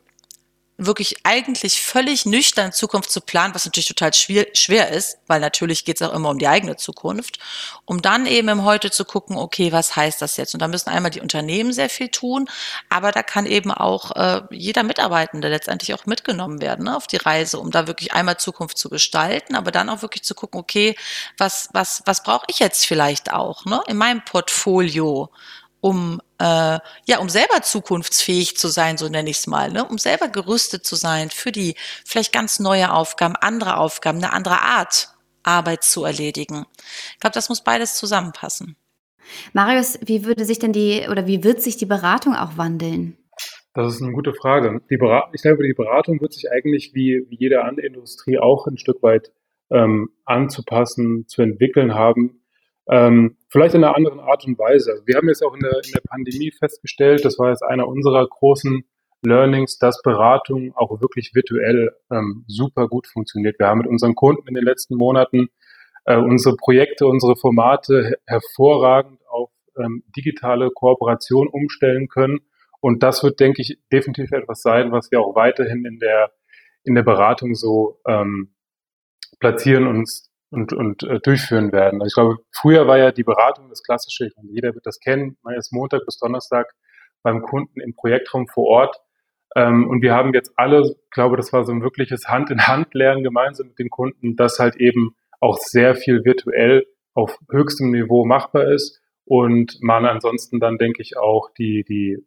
wirklich 0.77 1.17
eigentlich 1.23 1.81
völlig 1.81 2.25
nüchtern 2.25 2.71
Zukunft 2.71 3.09
zu 3.11 3.21
planen, 3.21 3.55
was 3.55 3.65
natürlich 3.65 3.87
total 3.87 4.13
schwer, 4.13 4.45
schwer 4.53 4.89
ist, 4.89 5.17
weil 5.25 5.39
natürlich 5.39 5.85
geht 5.85 5.99
es 5.99 6.07
auch 6.07 6.13
immer 6.13 6.29
um 6.29 6.37
die 6.37 6.47
eigene 6.47 6.75
Zukunft, 6.75 7.39
um 7.85 8.01
dann 8.01 8.27
eben 8.27 8.47
im 8.49 8.63
Heute 8.63 8.91
zu 8.91 9.03
gucken, 9.03 9.37
okay, 9.37 9.71
was 9.71 9.95
heißt 9.95 10.21
das 10.21 10.37
jetzt? 10.37 10.53
Und 10.53 10.61
da 10.61 10.67
müssen 10.67 10.89
einmal 10.89 11.09
die 11.09 11.21
Unternehmen 11.21 11.73
sehr 11.73 11.89
viel 11.89 12.09
tun, 12.09 12.47
aber 12.89 13.11
da 13.11 13.23
kann 13.23 13.47
eben 13.47 13.71
auch 13.71 14.11
äh, 14.15 14.41
jeder 14.51 14.83
Mitarbeitende 14.83 15.49
letztendlich 15.49 15.95
auch 15.95 16.05
mitgenommen 16.05 16.61
werden 16.61 16.85
ne, 16.85 16.95
auf 16.95 17.07
die 17.07 17.17
Reise, 17.17 17.59
um 17.59 17.71
da 17.71 17.87
wirklich 17.87 18.13
einmal 18.13 18.37
Zukunft 18.37 18.77
zu 18.77 18.89
gestalten, 18.89 19.55
aber 19.55 19.71
dann 19.71 19.89
auch 19.89 20.03
wirklich 20.03 20.23
zu 20.23 20.35
gucken, 20.35 20.59
okay, 20.59 20.95
was, 21.37 21.69
was, 21.73 22.03
was 22.05 22.21
brauche 22.21 22.45
ich 22.49 22.59
jetzt 22.59 22.85
vielleicht 22.85 23.33
auch 23.33 23.65
ne, 23.65 23.81
in 23.87 23.97
meinem 23.97 24.23
Portfolio? 24.23 25.31
Um 25.87 26.21
äh, 26.39 26.79
ja, 27.05 27.19
um 27.19 27.29
selber 27.29 27.61
zukunftsfähig 27.61 28.57
zu 28.57 28.67
sein, 28.67 28.97
so 28.97 29.07
nenne 29.07 29.29
ich 29.29 29.37
es 29.37 29.47
mal, 29.47 29.71
ne? 29.71 29.85
um 29.85 29.97
selber 29.97 30.27
gerüstet 30.27 30.85
zu 30.85 30.95
sein 30.95 31.29
für 31.29 31.53
die 31.53 31.75
vielleicht 32.05 32.33
ganz 32.33 32.59
neue 32.59 32.93
Aufgaben, 32.93 33.35
andere 33.37 33.77
Aufgaben, 33.77 34.17
eine 34.17 34.33
andere 34.33 34.61
Art 34.61 35.13
Arbeit 35.43 35.83
zu 35.83 36.03
erledigen. 36.03 36.65
Ich 37.13 37.19
glaube, 37.21 37.33
das 37.33 37.47
muss 37.47 37.63
beides 37.63 37.95
zusammenpassen. 37.95 38.75
Marius, 39.53 39.97
wie 40.03 40.25
würde 40.25 40.43
sich 40.43 40.59
denn 40.59 40.73
die 40.73 41.07
oder 41.09 41.25
wie 41.25 41.43
wird 41.43 41.61
sich 41.61 41.77
die 41.77 41.85
Beratung 41.85 42.35
auch 42.35 42.57
wandeln? 42.57 43.17
Das 43.73 43.95
ist 43.95 44.01
eine 44.01 44.11
gute 44.11 44.33
Frage. 44.33 44.81
Die 44.89 44.99
ich 45.33 45.41
glaube, 45.41 45.63
die 45.63 45.73
Beratung 45.73 46.19
wird 46.19 46.33
sich 46.33 46.51
eigentlich 46.51 46.93
wie, 46.93 47.25
wie 47.29 47.37
jede 47.37 47.63
andere 47.63 47.85
Industrie 47.85 48.39
auch 48.39 48.67
ein 48.67 48.77
Stück 48.77 49.01
weit 49.03 49.31
ähm, 49.69 50.09
anzupassen, 50.25 51.27
zu 51.27 51.41
entwickeln 51.41 51.93
haben. 51.93 52.41
Ähm, 52.89 53.37
vielleicht 53.49 53.75
in 53.75 53.83
einer 53.83 53.95
anderen 53.95 54.19
Art 54.19 54.45
und 54.45 54.57
Weise. 54.57 54.91
Also 54.91 55.07
wir 55.07 55.15
haben 55.15 55.27
jetzt 55.27 55.43
auch 55.43 55.53
in 55.53 55.59
der, 55.59 55.81
in 55.83 55.91
der 55.91 56.01
Pandemie 56.07 56.51
festgestellt, 56.51 57.25
das 57.25 57.37
war 57.37 57.49
jetzt 57.49 57.63
einer 57.63 57.87
unserer 57.87 58.25
großen 58.25 58.83
Learnings, 59.23 59.77
dass 59.77 60.01
Beratung 60.01 60.73
auch 60.75 61.01
wirklich 61.01 61.31
virtuell 61.33 61.91
ähm, 62.11 62.45
super 62.47 62.87
gut 62.87 63.07
funktioniert. 63.07 63.59
Wir 63.59 63.67
haben 63.67 63.79
mit 63.79 63.87
unseren 63.87 64.15
Kunden 64.15 64.47
in 64.47 64.53
den 64.53 64.63
letzten 64.63 64.95
Monaten 64.95 65.49
äh, 66.05 66.17
unsere 66.17 66.55
Projekte, 66.55 67.05
unsere 67.07 67.35
Formate 67.35 68.17
hervorragend 68.25 69.19
auf 69.27 69.49
ähm, 69.77 70.03
digitale 70.15 70.69
Kooperation 70.69 71.47
umstellen 71.47 72.07
können. 72.07 72.39
Und 72.79 73.03
das 73.03 73.23
wird, 73.23 73.39
denke 73.39 73.61
ich, 73.61 73.79
definitiv 73.91 74.31
etwas 74.31 74.61
sein, 74.61 74.91
was 74.91 75.11
wir 75.11 75.19
auch 75.19 75.35
weiterhin 75.35 75.83
in 75.85 75.99
der, 75.99 76.31
in 76.83 76.95
der 76.95 77.03
Beratung 77.03 77.55
so 77.55 77.99
ähm, 78.07 78.53
platzieren 79.39 79.87
und 79.87 80.09
und, 80.49 80.73
und 80.73 81.03
äh, 81.03 81.19
durchführen 81.19 81.71
werden. 81.71 82.01
Also 82.01 82.07
ich 82.07 82.13
glaube, 82.13 82.43
früher 82.51 82.87
war 82.87 82.97
ja 82.97 83.11
die 83.11 83.23
Beratung 83.23 83.69
das 83.69 83.83
Klassische, 83.83 84.29
und 84.35 84.49
jeder 84.49 84.73
wird 84.73 84.85
das 84.85 84.99
kennen, 84.99 85.37
man 85.43 85.55
ist 85.55 85.73
Montag 85.73 86.05
bis 86.05 86.17
Donnerstag 86.17 86.73
beim 87.23 87.41
Kunden 87.41 87.81
im 87.81 87.95
Projektraum 87.95 88.47
vor 88.47 88.65
Ort. 88.65 88.97
Ähm, 89.55 89.89
und 89.89 90.01
wir 90.01 90.13
haben 90.13 90.33
jetzt 90.33 90.53
alle, 90.55 90.81
ich 90.81 91.09
glaube, 91.11 91.37
das 91.37 91.51
war 91.51 91.65
so 91.65 91.71
ein 91.71 91.81
wirkliches 91.81 92.27
Hand-in-Hand-Lernen 92.27 93.23
gemeinsam 93.23 93.67
mit 93.67 93.79
den 93.79 93.89
Kunden, 93.89 94.35
dass 94.35 94.59
halt 94.59 94.75
eben 94.77 95.15
auch 95.39 95.57
sehr 95.57 95.95
viel 95.95 96.23
virtuell 96.23 96.85
auf 97.13 97.39
höchstem 97.51 97.91
Niveau 97.91 98.25
machbar 98.25 98.71
ist 98.71 99.01
und 99.25 99.77
man 99.81 100.05
ansonsten 100.05 100.59
dann, 100.59 100.77
denke 100.77 101.01
ich, 101.01 101.17
auch 101.17 101.49
die, 101.57 101.83
die, 101.83 102.17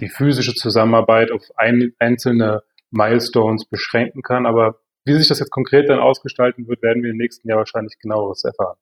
die 0.00 0.08
physische 0.08 0.54
Zusammenarbeit 0.54 1.30
auf 1.30 1.42
ein, 1.56 1.92
einzelne 1.98 2.62
Milestones 2.90 3.66
beschränken 3.68 4.22
kann. 4.22 4.46
Aber 4.46 4.80
wie 5.08 5.14
sich 5.14 5.28
das 5.28 5.40
jetzt 5.40 5.50
konkret 5.50 5.88
dann 5.88 5.98
ausgestalten 5.98 6.68
wird, 6.68 6.82
werden 6.82 7.02
wir 7.02 7.10
im 7.10 7.16
nächsten 7.16 7.48
Jahr 7.48 7.58
wahrscheinlich 7.58 7.98
genaueres 7.98 8.44
erfahren. 8.44 8.76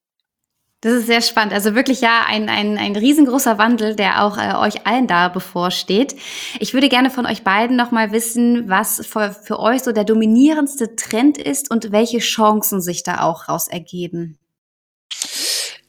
Das 0.81 0.93
ist 0.93 1.07
sehr 1.07 1.21
spannend. 1.21 1.53
Also 1.53 1.73
wirklich 1.73 2.01
ja 2.01 2.25
ein, 2.27 2.49
ein, 2.49 2.77
ein 2.77 2.95
riesengroßer 2.95 3.57
Wandel, 3.57 3.95
der 3.95 4.23
auch 4.23 4.37
äh, 4.37 4.53
euch 4.55 4.85
allen 4.85 5.07
da 5.07 5.27
bevorsteht. 5.27 6.15
Ich 6.59 6.75
würde 6.75 6.87
gerne 6.87 7.09
von 7.09 7.25
euch 7.25 7.43
beiden 7.43 7.75
nochmal 7.75 8.11
wissen, 8.11 8.69
was 8.69 9.03
für, 9.07 9.31
für 9.31 9.59
euch 9.59 9.81
so 9.81 9.91
der 9.91 10.03
dominierendste 10.03 10.95
Trend 10.95 11.39
ist 11.39 11.71
und 11.71 11.91
welche 11.91 12.19
Chancen 12.19 12.79
sich 12.79 13.01
da 13.01 13.21
auch 13.21 13.49
raus 13.49 13.67
ergeben. 13.67 14.37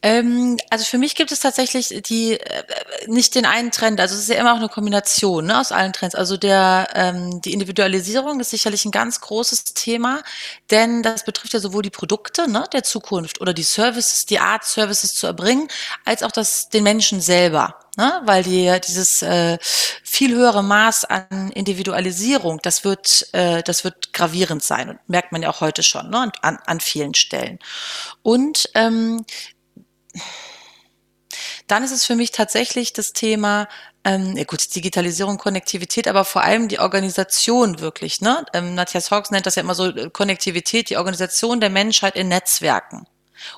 Ähm, 0.01 0.57
also 0.71 0.85
für 0.85 0.99
mich 0.99 1.17
gibt 1.17 1.33
es 1.33 1.41
tatsächlich 1.41 1.89
die 2.07 2.35
äh, 2.35 2.63
nicht 3.09 3.35
den 3.35 3.47
einen 3.47 3.73
Trend. 3.73 4.01
Also 4.01 4.15
es 4.15 4.23
ist 4.23 4.29
ja 4.29 4.37
immer 4.37 4.53
auch 4.53 4.59
eine 4.59 4.69
Kombination 4.69 5.47
ne, 5.47 5.59
aus 5.59 5.73
allen 5.73 5.93
Trends. 5.93 6.15
Also 6.15 6.37
der 6.37 6.89
ähm, 6.95 7.41
die 7.41 7.53
Individualisierung 7.53 8.39
ist 8.39 8.51
sicherlich 8.51 8.85
ein 8.85 8.93
ganz 8.93 9.21
großes 9.21 9.65
Thema, 9.75 10.23
denn 10.71 11.03
das 11.03 11.25
betrifft 11.25 11.53
ja 11.53 11.59
sowohl 11.61 11.83
die 11.83 11.91
Produkte 11.91 12.49
ne, 12.49 12.65
der 12.73 12.85
Zukunft 12.85 13.41
oder 13.41 13.53
die 13.53 13.65
Services, 13.65 14.25
die 14.27 14.39
Art 14.39 14.65
Services 14.65 15.15
zu 15.15 15.27
erbringen, 15.27 15.67
als 16.05 16.23
auch 16.23 16.33
das 16.33 16.69
den 16.69 16.85
Menschen 16.85 17.21
selber. 17.21 17.75
Ne? 17.97 18.21
Weil 18.25 18.45
die, 18.45 18.73
dieses 18.87 19.23
äh, 19.23 19.59
viel 20.05 20.33
höhere 20.33 20.63
Maß 20.63 21.07
an 21.07 21.51
Individualisierung, 21.53 22.61
das 22.63 22.85
wird, 22.85 23.27
äh, 23.33 23.65
das 23.65 23.83
wird 23.83 24.13
gravierend 24.13 24.63
sein 24.63 24.91
und 24.91 25.01
merkt 25.09 25.33
man 25.33 25.43
ja 25.43 25.51
auch 25.51 25.61
heute 25.61 25.83
schon 25.83 26.09
ne? 26.11 26.31
an, 26.43 26.59
an 26.65 26.79
vielen 26.79 27.15
Stellen. 27.15 27.59
Und 28.23 28.71
ähm, 28.77 29.25
dann 31.68 31.85
ist 31.85 31.92
es 31.92 32.04
für 32.04 32.16
mich 32.16 32.33
tatsächlich 32.33 32.92
das 32.92 33.12
Thema, 33.12 33.68
ähm, 34.04 34.37
ja 34.37 34.44
gut, 34.44 34.74
Digitalisierung, 34.74 35.38
Konnektivität, 35.38 36.09
aber 36.09 36.24
vor 36.24 36.42
allem 36.42 36.68
die 36.68 36.81
Organisation 36.81 37.81
wirklich. 37.81 38.20
Ne? 38.20 38.44
Ähm, 38.54 38.74
Matthias 38.74 39.11
Hawks 39.11 39.31
nennt 39.31 39.46
das 39.46 39.57
ja 39.57 39.62
immer 39.62 39.74
so 39.74 39.87
äh, 39.87 40.11
Konnektivität, 40.11 40.90
die 40.90 40.96
Organisation 40.96 41.61
der 41.61 41.70
Menschheit 41.70 42.16
in 42.16 42.28
Netzwerken. 42.28 43.07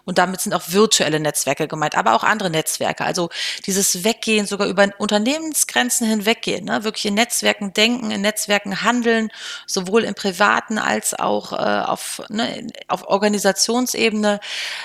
Und 0.04 0.18
damit 0.18 0.40
sind 0.40 0.54
auch 0.54 0.62
virtuelle 0.68 1.20
Netzwerke 1.20 1.68
gemeint, 1.68 1.96
aber 1.96 2.14
auch 2.14 2.24
andere 2.24 2.50
Netzwerke. 2.50 3.04
Also 3.04 3.30
dieses 3.66 4.04
Weggehen, 4.04 4.46
sogar 4.46 4.66
über 4.68 4.88
Unternehmensgrenzen 4.98 6.06
hinweggehen, 6.06 6.64
ne? 6.64 6.84
wirklich 6.84 7.06
in 7.06 7.14
Netzwerken 7.14 7.72
denken, 7.72 8.10
in 8.10 8.20
Netzwerken 8.20 8.82
handeln, 8.82 9.30
sowohl 9.66 10.04
im 10.04 10.14
privaten 10.14 10.78
als 10.78 11.14
auch 11.14 11.52
äh, 11.52 11.56
auf, 11.56 12.22
ne, 12.28 12.66
auf 12.88 13.06
Organisationsebene. 13.08 14.40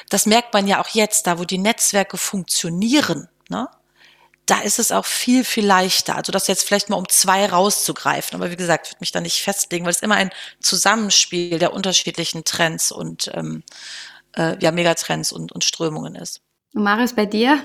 Das 0.10 0.26
merkt 0.26 0.54
man 0.54 0.68
ja 0.68 0.82
auch 0.82 0.90
jetzt, 0.90 1.28
da 1.28 1.40
wo 1.40 1.46
die 1.46 1.58
Netzwerke 1.58 2.18
funktionieren. 2.18 3.28
Ne? 3.50 3.68
da 4.46 4.60
ist 4.60 4.80
es 4.80 4.92
auch 4.92 5.06
viel, 5.06 5.44
viel 5.44 5.66
leichter. 5.66 6.16
Also 6.16 6.32
das 6.32 6.48
jetzt 6.48 6.68
vielleicht 6.68 6.90
mal 6.90 6.98
um 6.98 7.10
zwei 7.10 7.48
rauszugreifen. 7.48 8.36
Aber 8.36 8.52
wie 8.52 8.56
gesagt, 8.56 8.88
ich 8.88 8.94
würde 8.94 9.02
mich 9.02 9.12
da 9.12 9.22
nicht 9.22 9.42
festlegen, 9.42 9.86
weil 9.86 9.92
es 9.92 10.02
immer 10.02 10.16
ein 10.16 10.32
Zusammenspiel 10.60 11.58
der 11.58 11.74
unterschiedlichen 11.74 12.44
Trends 12.44 12.92
und 12.92 13.32
ähm, 13.34 13.64
äh, 14.36 14.58
ja, 14.60 14.72
Megatrends 14.72 15.32
und, 15.32 15.52
und 15.52 15.64
Strömungen 15.64 16.16
ist. 16.16 16.42
Und 16.74 16.84
Marius, 16.84 17.14
bei 17.14 17.26
dir? 17.26 17.60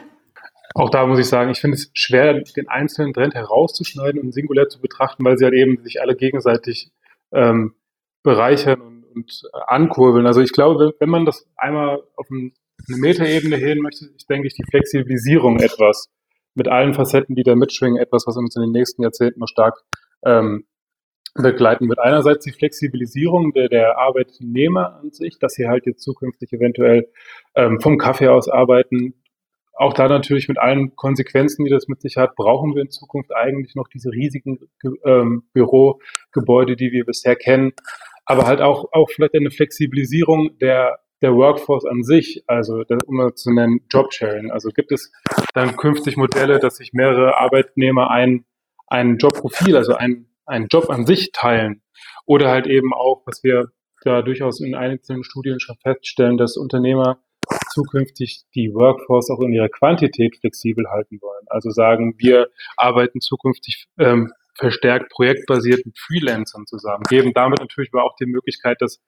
Auch 0.74 0.90
da 0.90 1.06
muss 1.06 1.18
ich 1.18 1.26
sagen, 1.26 1.50
ich 1.50 1.60
finde 1.60 1.76
es 1.76 1.90
schwer, 1.94 2.34
den 2.34 2.68
einzelnen 2.68 3.12
Trend 3.12 3.34
herauszuschneiden 3.34 4.20
und 4.20 4.32
singulär 4.32 4.68
zu 4.68 4.80
betrachten, 4.80 5.24
weil 5.24 5.36
sie 5.36 5.44
halt 5.44 5.54
eben 5.54 5.82
sich 5.82 6.00
alle 6.00 6.14
gegenseitig 6.14 6.92
ähm, 7.32 7.74
bereichern 8.22 8.80
und, 8.80 9.04
und 9.14 9.42
äh, 9.52 9.58
ankurbeln. 9.66 10.26
Also 10.26 10.40
ich 10.40 10.52
glaube, 10.52 10.94
wenn 11.00 11.08
man 11.08 11.24
das 11.24 11.46
einmal 11.56 12.02
auf 12.16 12.30
ein, 12.30 12.52
eine 12.88 12.98
Metaebene 12.98 13.56
heben 13.56 13.82
möchte, 13.82 14.06
ist, 14.06 14.30
denke 14.30 14.46
ich, 14.46 14.54
die 14.54 14.64
Flexibilisierung 14.64 15.58
etwas 15.58 16.08
mit 16.54 16.68
allen 16.68 16.94
Facetten, 16.94 17.34
die 17.34 17.42
da 17.42 17.54
mitschwingen, 17.54 18.00
etwas, 18.00 18.26
was 18.26 18.36
uns 18.36 18.54
in 18.56 18.62
den 18.62 18.72
nächsten 18.72 19.02
Jahrzehnten 19.02 19.40
noch 19.40 19.48
stark 19.48 19.82
ähm, 20.24 20.64
begleiten 21.34 21.88
wird. 21.88 21.98
Einerseits 21.98 22.44
die 22.44 22.52
Flexibilisierung 22.52 23.52
der, 23.52 23.68
der 23.68 23.98
Arbeitnehmer 23.98 25.00
an 25.00 25.10
sich, 25.10 25.38
dass 25.38 25.54
sie 25.54 25.68
halt 25.68 25.86
jetzt 25.86 26.02
zukünftig 26.02 26.52
eventuell 26.52 27.08
ähm, 27.54 27.80
vom 27.80 27.98
Kaffee 27.98 28.28
aus 28.28 28.48
arbeiten. 28.48 29.14
Auch 29.72 29.94
da 29.94 30.08
natürlich 30.08 30.48
mit 30.48 30.58
allen 30.58 30.94
Konsequenzen, 30.96 31.64
die 31.64 31.70
das 31.70 31.88
mit 31.88 32.02
sich 32.02 32.16
hat, 32.16 32.36
brauchen 32.36 32.74
wir 32.74 32.82
in 32.82 32.90
Zukunft 32.90 33.34
eigentlich 33.34 33.74
noch 33.74 33.88
diese 33.88 34.10
riesigen 34.10 34.58
ähm, 35.04 35.44
Bürogebäude, 35.54 36.76
die 36.76 36.92
wir 36.92 37.04
bisher 37.04 37.36
kennen. 37.36 37.72
Aber 38.26 38.46
halt 38.46 38.60
auch, 38.60 38.92
auch 38.92 39.08
vielleicht 39.10 39.34
eine 39.34 39.50
Flexibilisierung 39.50 40.58
der, 40.58 40.98
der 41.22 41.34
Workforce 41.34 41.86
an 41.86 42.02
sich, 42.02 42.44
also 42.46 42.84
der, 42.84 42.98
um 43.06 43.16
mal 43.16 43.34
zu 43.34 43.52
nennen, 43.52 43.80
Jobsharing. 43.90 44.50
Also 44.50 44.68
gibt 44.70 44.92
es 44.92 45.12
dann 45.54 45.76
künftig 45.76 46.16
Modelle, 46.16 46.58
dass 46.58 46.76
sich 46.76 46.92
mehrere 46.92 47.38
Arbeitnehmer 47.38 48.10
ein, 48.10 48.44
ein 48.86 49.16
Jobprofil, 49.16 49.76
also 49.76 49.94
ein 49.94 50.29
einen 50.50 50.68
Job 50.68 50.90
an 50.90 51.06
sich 51.06 51.32
teilen. 51.32 51.82
Oder 52.26 52.50
halt 52.50 52.66
eben 52.66 52.92
auch, 52.92 53.22
was 53.26 53.42
wir 53.42 53.70
da 54.02 54.22
durchaus 54.22 54.60
in 54.60 54.74
einzelnen 54.74 55.24
Studien 55.24 55.60
schon 55.60 55.76
feststellen, 55.82 56.36
dass 56.36 56.56
Unternehmer 56.56 57.18
zukünftig 57.72 58.42
die 58.54 58.72
Workforce 58.72 59.30
auch 59.30 59.40
in 59.40 59.52
ihrer 59.52 59.68
Quantität 59.68 60.36
flexibel 60.36 60.86
halten 60.90 61.18
wollen. 61.20 61.44
Also 61.46 61.70
sagen, 61.70 62.14
wir 62.18 62.48
arbeiten 62.76 63.20
zukünftig 63.20 63.86
ähm, 63.98 64.32
verstärkt 64.54 65.10
projektbasiert 65.10 65.84
mit 65.86 65.98
Freelancern 65.98 66.66
zusammen, 66.66 67.02
geben 67.08 67.32
damit 67.34 67.60
natürlich 67.60 67.90
aber 67.92 68.04
auch 68.04 68.16
die 68.20 68.26
Möglichkeit, 68.26 68.80
dass 68.80 69.00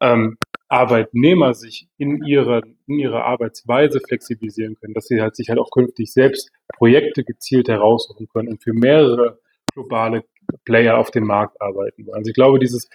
ähm, 0.00 0.36
Arbeitnehmer 0.68 1.54
sich 1.54 1.88
in 1.96 2.22
ihrer, 2.24 2.62
in 2.86 2.98
ihrer 2.98 3.24
Arbeitsweise 3.24 4.00
flexibilisieren 4.00 4.76
können, 4.76 4.94
dass 4.94 5.06
sie 5.06 5.20
halt 5.20 5.34
sich 5.34 5.48
halt 5.48 5.58
auch 5.58 5.70
künftig 5.70 6.12
selbst 6.12 6.50
Projekte 6.76 7.24
gezielt 7.24 7.68
heraussuchen 7.68 8.28
können 8.28 8.48
und 8.48 8.62
für 8.62 8.74
mehrere 8.74 9.40
globale 9.72 10.24
Player 10.64 10.98
auf 10.98 11.10
dem 11.10 11.24
Markt 11.24 11.60
arbeiten 11.60 12.06
wollen. 12.06 12.18
Also 12.18 12.28
ich 12.30 12.34
glaube, 12.34 12.58
dieses, 12.58 12.88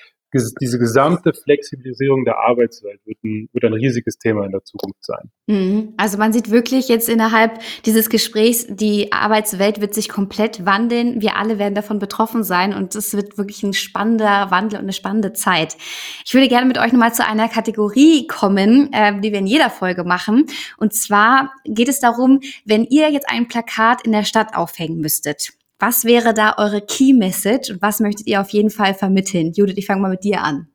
diese 0.59 0.79
gesamte 0.79 1.33
Flexibilisierung 1.33 2.25
der 2.25 2.39
Arbeitswelt 2.39 2.99
wird 3.05 3.23
ein, 3.23 3.49
wird 3.53 3.63
ein 3.65 3.73
riesiges 3.73 4.17
Thema 4.17 4.45
in 4.45 4.51
der 4.51 4.63
Zukunft 4.63 5.03
sein. 5.03 5.29
Mhm. 5.47 5.93
Also 5.97 6.17
man 6.17 6.33
sieht 6.33 6.49
wirklich 6.49 6.87
jetzt 6.89 7.07
innerhalb 7.09 7.59
dieses 7.85 8.09
Gesprächs, 8.09 8.65
die 8.67 9.11
Arbeitswelt 9.11 9.81
wird 9.81 9.93
sich 9.93 10.09
komplett 10.09 10.65
wandeln. 10.65 11.21
Wir 11.21 11.37
alle 11.37 11.59
werden 11.59 11.75
davon 11.75 11.99
betroffen 11.99 12.43
sein 12.43 12.73
und 12.73 12.95
es 12.95 13.13
wird 13.13 13.37
wirklich 13.37 13.63
ein 13.63 13.73
spannender 13.73 14.49
Wandel 14.49 14.79
und 14.79 14.85
eine 14.85 14.93
spannende 14.93 15.33
Zeit. 15.33 15.77
Ich 16.25 16.33
würde 16.33 16.47
gerne 16.47 16.65
mit 16.65 16.77
euch 16.77 16.91
nochmal 16.91 17.13
zu 17.13 17.25
einer 17.25 17.49
Kategorie 17.49 18.27
kommen, 18.27 18.91
äh, 18.91 19.19
die 19.19 19.31
wir 19.31 19.39
in 19.39 19.47
jeder 19.47 19.69
Folge 19.69 20.03
machen. 20.03 20.45
Und 20.77 20.93
zwar 20.93 21.53
geht 21.65 21.89
es 21.89 21.99
darum, 21.99 22.41
wenn 22.65 22.85
ihr 22.85 23.11
jetzt 23.11 23.29
ein 23.29 23.47
Plakat 23.47 24.05
in 24.05 24.11
der 24.11 24.23
Stadt 24.23 24.55
aufhängen 24.55 24.99
müsstet 24.99 25.53
was 25.85 26.05
wäre 26.05 26.33
da 26.33 26.55
eure 26.57 26.79
Key 26.79 27.11
Message 27.11 27.69
und 27.69 27.81
was 27.81 27.99
möchtet 27.99 28.25
ihr 28.27 28.39
auf 28.39 28.51
jeden 28.51 28.69
Fall 28.69 28.93
vermitteln? 28.93 29.51
Judith, 29.51 29.75
ich 29.75 29.85
fange 29.85 29.99
mal 29.99 30.11
mit 30.11 30.23
dir 30.23 30.41
an. 30.41 30.69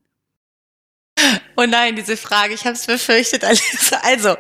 Oh 1.57 1.65
nein, 1.65 1.97
diese 1.97 2.19
Frage, 2.19 2.53
ich 2.53 2.67
habe 2.67 2.75
es 2.75 2.85
befürchtet, 2.85 3.43
Alice. 3.45 3.93
Also, 4.03 4.37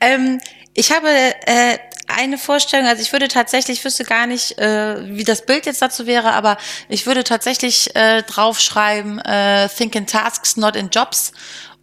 ähm, 0.00 0.42
ich 0.74 0.92
habe 0.92 1.08
äh, 1.08 1.78
eine 2.06 2.36
Vorstellung, 2.36 2.86
also 2.86 3.00
ich 3.00 3.12
würde 3.12 3.28
tatsächlich, 3.28 3.78
ich 3.78 3.84
wüsste 3.86 4.04
gar 4.04 4.26
nicht, 4.26 4.58
äh, 4.58 5.08
wie 5.08 5.24
das 5.24 5.46
Bild 5.46 5.64
jetzt 5.64 5.80
dazu 5.80 6.06
wäre, 6.06 6.32
aber 6.34 6.58
ich 6.90 7.06
würde 7.06 7.24
tatsächlich 7.24 7.96
äh, 7.96 8.22
draufschreiben, 8.24 9.20
äh, 9.20 9.70
think 9.70 9.94
in 9.94 10.06
tasks, 10.06 10.58
not 10.58 10.76
in 10.76 10.90
jobs 10.90 11.32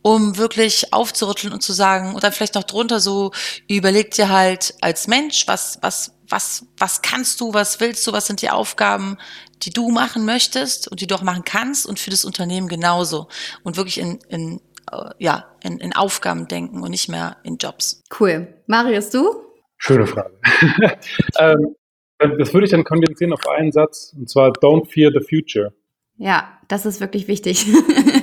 um 0.03 0.37
wirklich 0.37 0.93
aufzurütteln 0.93 1.53
und 1.53 1.61
zu 1.61 1.73
sagen, 1.73 2.15
oder 2.15 2.31
vielleicht 2.31 2.55
noch 2.55 2.63
drunter 2.63 2.99
so, 2.99 3.31
überleg 3.67 4.11
dir 4.11 4.29
halt 4.29 4.73
als 4.81 5.07
Mensch, 5.07 5.47
was, 5.47 5.77
was, 5.81 6.13
was, 6.31 6.65
was 6.77 7.01
kannst 7.01 7.41
du, 7.41 7.53
was 7.53 7.79
willst 7.79 8.05
du, 8.07 8.13
was 8.13 8.27
sind 8.27 8.41
die 8.41 8.49
Aufgaben, 8.49 9.17
die 9.63 9.69
du 9.71 9.89
machen 9.89 10.25
möchtest 10.25 10.87
und 10.87 11.01
die 11.01 11.07
du 11.07 11.15
auch 11.15 11.21
machen 11.21 11.43
kannst 11.45 11.85
und 11.85 11.99
für 11.99 12.09
das 12.09 12.25
Unternehmen 12.25 12.67
genauso. 12.67 13.27
Und 13.63 13.77
wirklich 13.77 13.99
in, 13.99 14.19
in 14.29 14.61
äh, 14.91 15.11
ja, 15.19 15.45
in, 15.63 15.79
in 15.79 15.93
Aufgaben 15.93 16.47
denken 16.47 16.81
und 16.81 16.91
nicht 16.91 17.09
mehr 17.09 17.37
in 17.43 17.57
Jobs. 17.57 18.01
Cool. 18.19 18.53
Marius, 18.67 19.09
du? 19.09 19.43
Schöne 19.77 20.07
Frage. 20.07 20.37
ähm, 21.39 21.75
das 22.17 22.53
würde 22.53 22.65
ich 22.65 22.71
dann 22.71 22.83
kondensieren 22.83 23.33
auf 23.33 23.47
einen 23.47 23.71
Satz, 23.71 24.13
und 24.15 24.29
zwar 24.29 24.51
Don't 24.51 24.87
fear 24.87 25.11
the 25.11 25.25
future. 25.27 25.73
Ja, 26.17 26.59
das 26.67 26.85
ist 26.85 27.01
wirklich 27.01 27.27
wichtig. 27.27 27.65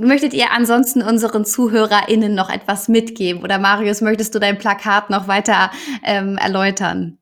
Möchtet 0.00 0.34
ihr 0.34 0.52
ansonsten 0.52 1.02
unseren 1.02 1.44
ZuhörerInnen 1.44 2.34
noch 2.34 2.50
etwas 2.50 2.88
mitgeben? 2.88 3.42
Oder 3.42 3.58
Marius, 3.58 4.00
möchtest 4.00 4.34
du 4.34 4.38
dein 4.38 4.58
Plakat 4.58 5.10
noch 5.10 5.28
weiter 5.28 5.70
ähm, 6.04 6.36
erläutern? 6.36 7.18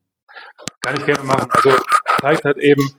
Kann 0.83 0.97
ich 0.97 1.07
gerne 1.07 1.25
machen. 1.25 1.49
Also 1.51 1.73
zeigt 2.21 2.45
halt 2.45 2.59
eben, 2.59 2.91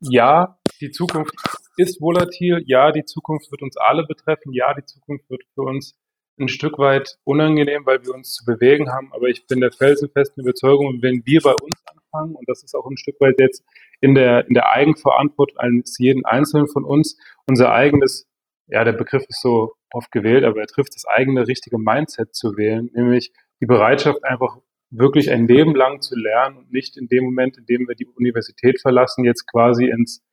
ja, 0.00 0.58
die 0.80 0.90
Zukunft 0.90 1.34
ist 1.76 2.00
volatil, 2.00 2.62
ja, 2.66 2.92
die 2.92 3.04
Zukunft 3.04 3.50
wird 3.50 3.62
uns 3.62 3.76
alle 3.76 4.04
betreffen, 4.04 4.52
ja, 4.52 4.74
die 4.74 4.84
Zukunft 4.84 5.28
wird 5.30 5.42
für 5.54 5.62
uns 5.62 5.98
ein 6.38 6.48
Stück 6.48 6.78
weit 6.78 7.16
unangenehm, 7.24 7.86
weil 7.86 8.04
wir 8.04 8.14
uns 8.14 8.34
zu 8.34 8.44
bewegen 8.44 8.90
haben, 8.92 9.10
aber 9.12 9.28
ich 9.28 9.46
bin 9.46 9.60
der 9.60 9.72
felsenfesten 9.72 10.42
Überzeugung, 10.42 10.98
wenn 11.00 11.24
wir 11.24 11.40
bei 11.40 11.54
uns 11.54 11.82
anfangen, 11.86 12.34
und 12.34 12.48
das 12.48 12.62
ist 12.62 12.74
auch 12.74 12.86
ein 12.86 12.98
Stück 12.98 13.20
weit 13.20 13.40
jetzt 13.40 13.64
in 14.00 14.14
der, 14.14 14.46
in 14.46 14.54
der 14.54 14.70
Eigenverantwortung 14.70 15.58
eines 15.58 15.96
jeden 15.98 16.24
Einzelnen 16.26 16.68
von 16.68 16.84
uns, 16.84 17.18
unser 17.46 17.72
eigenes 17.72 18.28
ja, 18.68 18.84
der 18.84 18.92
Begriff 18.92 19.24
ist 19.28 19.40
so 19.40 19.74
oft 19.92 20.10
gewählt, 20.10 20.44
aber 20.44 20.60
er 20.60 20.66
trifft 20.66 20.94
das 20.94 21.04
eigene 21.06 21.46
richtige 21.46 21.78
Mindset 21.78 22.34
zu 22.34 22.56
wählen, 22.56 22.90
nämlich 22.92 23.32
die 23.60 23.66
Bereitschaft 23.66 24.24
einfach 24.24 24.58
wirklich 24.90 25.30
ein 25.30 25.46
Leben 25.46 25.74
lang 25.74 26.00
zu 26.00 26.16
lernen 26.16 26.58
und 26.58 26.72
nicht 26.72 26.96
in 26.96 27.08
dem 27.08 27.24
Moment, 27.24 27.56
in 27.58 27.66
dem 27.66 27.88
wir 27.88 27.94
die 27.94 28.06
Universität 28.06 28.80
verlassen, 28.80 29.24
jetzt 29.24 29.46
quasi 29.46 29.86
ins 29.88 30.24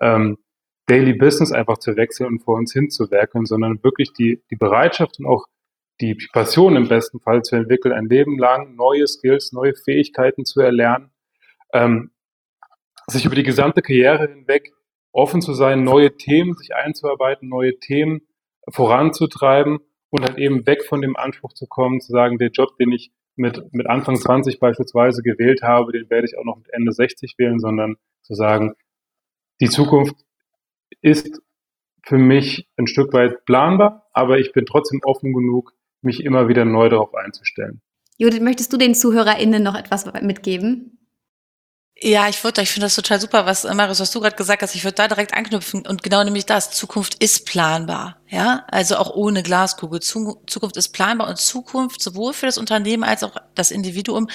ähm, 0.00 0.38
Daily 0.86 1.14
Business 1.14 1.52
einfach 1.52 1.78
zu 1.78 1.96
wechseln 1.96 2.26
und 2.26 2.40
vor 2.40 2.56
uns 2.56 2.72
hinzuwerkeln, 2.72 3.46
sondern 3.46 3.82
wirklich 3.84 4.12
die, 4.12 4.42
die 4.50 4.56
Bereitschaft 4.56 5.18
und 5.20 5.26
auch 5.26 5.46
die 6.00 6.16
Passion 6.32 6.76
im 6.76 6.88
besten 6.88 7.20
Fall 7.20 7.42
zu 7.42 7.56
entwickeln, 7.56 7.94
ein 7.94 8.08
Leben 8.08 8.38
lang 8.38 8.74
neue 8.74 9.06
Skills, 9.06 9.52
neue 9.52 9.74
Fähigkeiten 9.74 10.44
zu 10.44 10.60
erlernen, 10.60 11.12
ähm, 11.72 12.10
sich 13.06 13.24
über 13.24 13.36
die 13.36 13.44
gesamte 13.44 13.82
Karriere 13.82 14.28
hinweg 14.28 14.72
offen 15.12 15.40
zu 15.42 15.52
sein, 15.52 15.84
neue 15.84 16.16
Themen 16.16 16.54
sich 16.54 16.74
einzuarbeiten, 16.74 17.48
neue 17.48 17.78
Themen 17.78 18.22
voranzutreiben 18.68 19.80
und 20.10 20.24
halt 20.24 20.38
eben 20.38 20.66
weg 20.66 20.84
von 20.84 21.00
dem 21.00 21.16
Anspruch 21.16 21.52
zu 21.52 21.66
kommen, 21.66 22.00
zu 22.00 22.12
sagen, 22.12 22.38
der 22.38 22.50
Job, 22.50 22.76
den 22.78 22.92
ich 22.92 23.12
mit, 23.36 23.72
mit 23.72 23.86
Anfang 23.86 24.16
20 24.16 24.58
beispielsweise 24.58 25.22
gewählt 25.22 25.62
habe, 25.62 25.92
den 25.92 26.10
werde 26.10 26.26
ich 26.26 26.36
auch 26.36 26.44
noch 26.44 26.56
mit 26.56 26.68
Ende 26.70 26.92
60 26.92 27.34
wählen, 27.38 27.60
sondern 27.60 27.96
zu 28.22 28.34
sagen, 28.34 28.74
die 29.60 29.68
Zukunft 29.68 30.16
ist 31.00 31.40
für 32.04 32.18
mich 32.18 32.68
ein 32.76 32.86
Stück 32.86 33.12
weit 33.12 33.44
planbar, 33.44 34.08
aber 34.12 34.38
ich 34.38 34.52
bin 34.52 34.66
trotzdem 34.66 35.00
offen 35.04 35.32
genug, 35.32 35.72
mich 36.02 36.24
immer 36.24 36.48
wieder 36.48 36.64
neu 36.64 36.88
darauf 36.88 37.14
einzustellen. 37.14 37.80
Judith, 38.18 38.40
möchtest 38.40 38.72
du 38.72 38.76
den 38.76 38.94
ZuhörerInnen 38.94 39.62
noch 39.62 39.76
etwas 39.76 40.04
mitgeben? 40.22 41.01
Ja, 42.04 42.28
ich 42.28 42.42
würde, 42.42 42.62
ich 42.62 42.70
finde 42.70 42.86
das 42.86 42.96
total 42.96 43.20
super, 43.20 43.46
was 43.46 43.64
äh, 43.64 43.72
Marius, 43.74 44.00
was 44.00 44.10
du 44.10 44.18
gerade 44.18 44.34
gesagt 44.34 44.62
hast. 44.62 44.74
Ich 44.74 44.82
würde 44.82 44.96
da 44.96 45.06
direkt 45.06 45.34
anknüpfen 45.34 45.86
und 45.86 46.02
genau 46.02 46.24
nämlich 46.24 46.46
das. 46.46 46.72
Zukunft 46.72 47.22
ist 47.22 47.46
planbar. 47.46 48.16
Ja, 48.28 48.64
also 48.72 48.96
auch 48.96 49.14
ohne 49.14 49.44
Glaskugel. 49.44 50.00
Zukunft 50.00 50.76
ist 50.76 50.88
planbar 50.88 51.28
und 51.28 51.38
Zukunft 51.38 52.02
sowohl 52.02 52.32
für 52.32 52.46
das 52.46 52.58
Unternehmen 52.58 53.04
als 53.04 53.22
auch 53.22 53.36
das 53.54 53.70
Individuum 53.70 54.28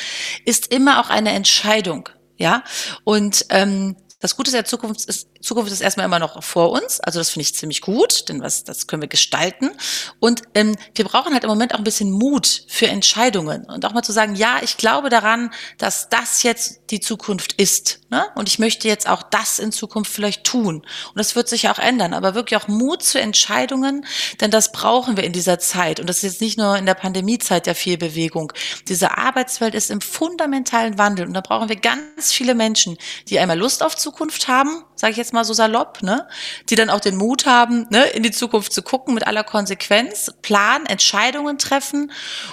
ist 0.45 0.71
immer 0.73 1.01
auch 1.01 1.09
eine 1.09 1.31
Entscheidung. 1.31 2.07
Ja, 2.37 2.63
und 3.03 3.45
ähm, 3.49 3.97
das 4.21 4.37
Gute 4.37 4.51
der 4.51 4.63
Zukunft 4.63 5.05
ist, 5.05 5.27
Zukunft 5.41 5.71
ist 5.71 5.81
erstmal 5.81 6.05
immer 6.05 6.19
noch 6.19 6.43
vor 6.43 6.71
uns. 6.71 6.99
Also 6.99 7.19
das 7.19 7.29
finde 7.29 7.43
ich 7.43 7.55
ziemlich 7.55 7.81
gut, 7.81 8.29
denn 8.29 8.41
was, 8.41 8.63
das 8.63 8.87
können 8.87 9.01
wir 9.01 9.09
gestalten. 9.09 9.71
Und 10.19 10.43
ähm, 10.53 10.75
wir 10.95 11.05
brauchen 11.05 11.33
halt 11.33 11.43
im 11.43 11.49
Moment 11.49 11.73
auch 11.73 11.79
ein 11.79 11.83
bisschen 11.83 12.11
Mut 12.11 12.63
für 12.67 12.87
Entscheidungen 12.87 13.65
und 13.65 13.85
auch 13.85 13.93
mal 13.93 14.03
zu 14.03 14.11
sagen, 14.11 14.35
ja, 14.35 14.59
ich 14.61 14.77
glaube 14.77 15.09
daran, 15.09 15.51
dass 15.77 16.09
das 16.09 16.43
jetzt 16.43 16.81
die 16.89 16.99
Zukunft 16.99 17.53
ist. 17.53 17.99
Ne? 18.09 18.25
Und 18.35 18.47
ich 18.47 18.59
möchte 18.59 18.87
jetzt 18.87 19.07
auch 19.07 19.23
das 19.23 19.59
in 19.59 19.71
Zukunft 19.71 20.11
vielleicht 20.11 20.45
tun. 20.45 20.77
Und 20.77 21.15
das 21.15 21.35
wird 21.35 21.49
sich 21.49 21.69
auch 21.69 21.79
ändern. 21.79 22.13
Aber 22.13 22.35
wirklich 22.35 22.61
auch 22.61 22.67
Mut 22.67 23.03
zu 23.03 23.19
Entscheidungen, 23.19 24.05
denn 24.39 24.51
das 24.51 24.71
brauchen 24.71 25.17
wir 25.17 25.23
in 25.23 25.33
dieser 25.33 25.59
Zeit. 25.59 25.99
Und 25.99 26.07
das 26.07 26.17
ist 26.17 26.23
jetzt 26.23 26.41
nicht 26.41 26.57
nur 26.57 26.77
in 26.77 26.85
der 26.85 26.93
Pandemiezeit 26.93 27.67
ja 27.67 27.73
viel 27.73 27.97
Bewegung. 27.97 28.53
Diese 28.87 29.17
Arbeitswelt 29.17 29.75
ist 29.75 29.91
im 29.91 30.01
fundamentalen 30.01 30.97
Wandel. 30.97 31.27
Und 31.27 31.33
da 31.33 31.41
brauchen 31.41 31.69
wir 31.69 31.75
ganz 31.75 32.31
viele 32.31 32.55
Menschen, 32.55 32.97
die 33.27 33.39
einmal 33.39 33.57
Lust 33.57 33.83
auf 33.83 33.95
Zukunft 33.95 34.47
haben, 34.47 34.83
sage 34.95 35.11
ich 35.11 35.17
jetzt 35.17 35.26
mal 35.33 35.43
so 35.43 35.53
salopp, 35.53 36.01
ne? 36.03 36.27
die 36.69 36.75
dann 36.75 36.89
auch 36.89 36.99
den 36.99 37.15
Mut 37.15 37.45
haben, 37.45 37.87
ne, 37.89 38.05
in 38.07 38.23
die 38.23 38.31
Zukunft 38.31 38.73
zu 38.73 38.81
gucken 38.81 39.13
mit 39.13 39.27
aller 39.27 39.43
Konsequenz, 39.43 40.31
planen, 40.41 40.85
Entscheidungen 40.85 41.57
treffen 41.57 42.11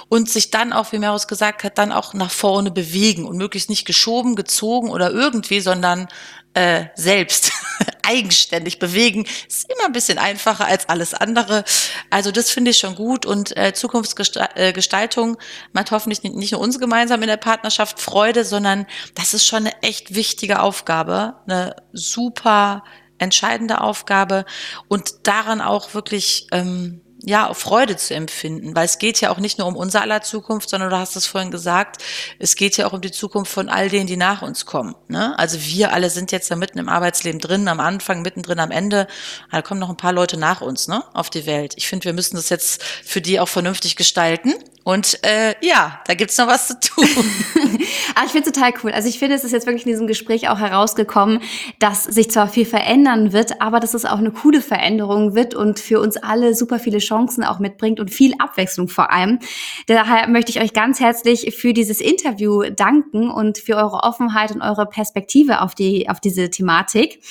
und 0.09 0.29
sich 0.29 0.51
dann 0.51 0.73
auch, 0.73 0.91
wie 0.91 0.99
Meros 0.99 1.27
gesagt 1.27 1.63
hat, 1.63 1.77
dann 1.77 1.91
auch 1.91 2.13
nach 2.13 2.31
vorne 2.31 2.71
bewegen 2.71 3.25
und 3.25 3.37
möglichst 3.37 3.69
nicht 3.69 3.85
geschoben, 3.85 4.35
gezogen 4.35 4.89
oder 4.89 5.11
irgendwie, 5.11 5.59
sondern 5.59 6.07
äh, 6.55 6.85
selbst 6.95 7.51
eigenständig 8.03 8.79
bewegen, 8.79 9.25
ist 9.47 9.71
immer 9.71 9.85
ein 9.85 9.91
bisschen 9.91 10.17
einfacher 10.17 10.65
als 10.65 10.89
alles 10.89 11.13
andere. 11.13 11.63
Also 12.09 12.31
das 12.31 12.49
finde 12.49 12.71
ich 12.71 12.77
schon 12.77 12.95
gut. 12.95 13.25
Und 13.25 13.55
äh, 13.57 13.73
Zukunftsgestaltung 13.73 15.37
macht 15.73 15.91
hoffentlich 15.91 16.23
nicht 16.23 16.51
nur 16.51 16.61
uns 16.61 16.79
gemeinsam 16.79 17.21
in 17.21 17.27
der 17.27 17.37
Partnerschaft 17.37 17.99
Freude, 17.99 18.45
sondern 18.45 18.87
das 19.15 19.33
ist 19.33 19.45
schon 19.45 19.67
eine 19.67 19.81
echt 19.83 20.15
wichtige 20.15 20.61
Aufgabe, 20.61 21.35
eine 21.45 21.75
super 21.91 22.83
entscheidende 23.17 23.81
Aufgabe. 23.81 24.45
Und 24.87 25.27
daran 25.27 25.61
auch 25.61 25.93
wirklich 25.93 26.47
ähm, 26.51 27.01
ja, 27.25 27.51
Freude 27.53 27.97
zu 27.97 28.13
empfinden, 28.13 28.75
weil 28.75 28.85
es 28.85 28.99
geht 28.99 29.19
ja 29.19 29.31
auch 29.31 29.39
nicht 29.39 29.57
nur 29.57 29.67
um 29.67 29.75
unser 29.75 30.01
aller 30.01 30.21
Zukunft, 30.21 30.69
sondern 30.69 30.91
du 30.91 30.97
hast 30.97 31.15
es 31.15 31.25
vorhin 31.25 31.49
gesagt, 31.49 32.03
es 32.37 32.55
geht 32.55 32.77
ja 32.77 32.85
auch 32.85 32.93
um 32.93 33.01
die 33.01 33.11
Zukunft 33.11 33.51
von 33.51 33.67
all 33.67 33.89
denen, 33.89 34.05
die 34.05 34.15
nach 34.15 34.43
uns 34.43 34.65
kommen. 34.65 34.95
Ne? 35.07 35.37
Also 35.39 35.59
wir 35.59 35.91
alle 35.91 36.11
sind 36.11 36.31
jetzt 36.31 36.51
da 36.51 36.55
mitten 36.55 36.77
im 36.77 36.87
Arbeitsleben 36.87 37.41
drin, 37.41 37.67
am 37.67 37.79
Anfang, 37.79 38.21
mittendrin, 38.21 38.59
am 38.59 38.69
Ende. 38.69 39.07
Da 39.51 39.63
kommen 39.63 39.79
noch 39.79 39.89
ein 39.89 39.97
paar 39.97 40.13
Leute 40.13 40.37
nach 40.37 40.61
uns 40.61 40.87
ne, 40.87 41.03
auf 41.13 41.31
die 41.31 41.47
Welt. 41.47 41.73
Ich 41.77 41.87
finde, 41.87 42.05
wir 42.05 42.13
müssen 42.13 42.35
das 42.35 42.49
jetzt 42.49 42.83
für 42.83 43.21
die 43.21 43.39
auch 43.39 43.49
vernünftig 43.49 43.95
gestalten. 43.95 44.53
Und 44.85 45.17
äh, 45.23 45.55
ja, 45.61 45.99
da 46.05 46.13
gibt's 46.13 46.37
noch 46.37 46.45
was 46.45 46.67
zu 46.67 46.79
tun. 46.79 47.07
ah, 48.15 48.21
ich 48.23 48.31
finde 48.31 48.51
total 48.51 48.71
cool. 48.83 48.91
Also 48.91 49.09
ich 49.09 49.17
finde, 49.17 49.35
es 49.35 49.43
ist 49.43 49.51
jetzt 49.51 49.65
wirklich 49.65 49.83
in 49.87 49.91
diesem 49.91 50.05
Gespräch 50.05 50.47
auch 50.47 50.59
herausgekommen, 50.59 51.39
dass 51.79 52.03
sich 52.03 52.29
zwar 52.29 52.47
viel 52.47 52.67
verändern 52.67 53.33
wird, 53.33 53.61
aber 53.63 53.79
dass 53.79 53.95
es 53.95 54.05
auch 54.05 54.19
eine 54.19 54.29
coole 54.29 54.61
Veränderung 54.61 55.33
wird 55.33 55.55
und 55.55 55.79
für 55.79 55.99
uns 55.99 56.17
alle 56.17 56.53
super 56.53 56.77
viele 56.77 56.99
Chancen 56.99 57.43
auch 57.43 57.57
mitbringt 57.57 57.99
und 57.99 58.11
viel 58.11 58.35
Abwechslung 58.37 58.87
vor 58.87 59.11
allem. 59.11 59.39
Daher 59.87 60.27
möchte 60.27 60.51
ich 60.51 60.61
euch 60.61 60.71
ganz 60.71 60.99
herzlich 60.99 61.55
für 61.57 61.73
dieses 61.73 61.99
Interview 61.99 62.69
danken 62.69 63.31
und 63.31 63.57
für 63.57 63.77
eure 63.77 64.03
Offenheit 64.03 64.51
und 64.51 64.61
eure 64.61 64.85
Perspektive 64.85 65.61
auf 65.61 65.73
die 65.73 66.07
auf 66.09 66.19
diese 66.19 66.51
Thematik. 66.51 67.23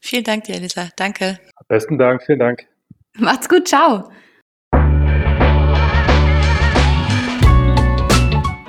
Vielen 0.00 0.24
Dank 0.24 0.44
dir, 0.44 0.56
Elisa. 0.56 0.88
Danke. 0.96 1.38
Besten 1.68 1.98
Dank, 1.98 2.22
vielen 2.24 2.38
Dank. 2.38 2.66
Macht's 3.16 3.48
gut, 3.48 3.68
ciao. 3.68 4.10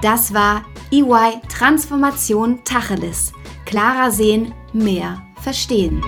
Das 0.02 0.34
war 0.34 0.64
EY 0.92 1.40
Transformation 1.48 2.64
Tacheles. 2.64 3.32
Klarer 3.66 4.12
sehen, 4.12 4.54
mehr 4.74 5.22
verstehen. 5.42 6.04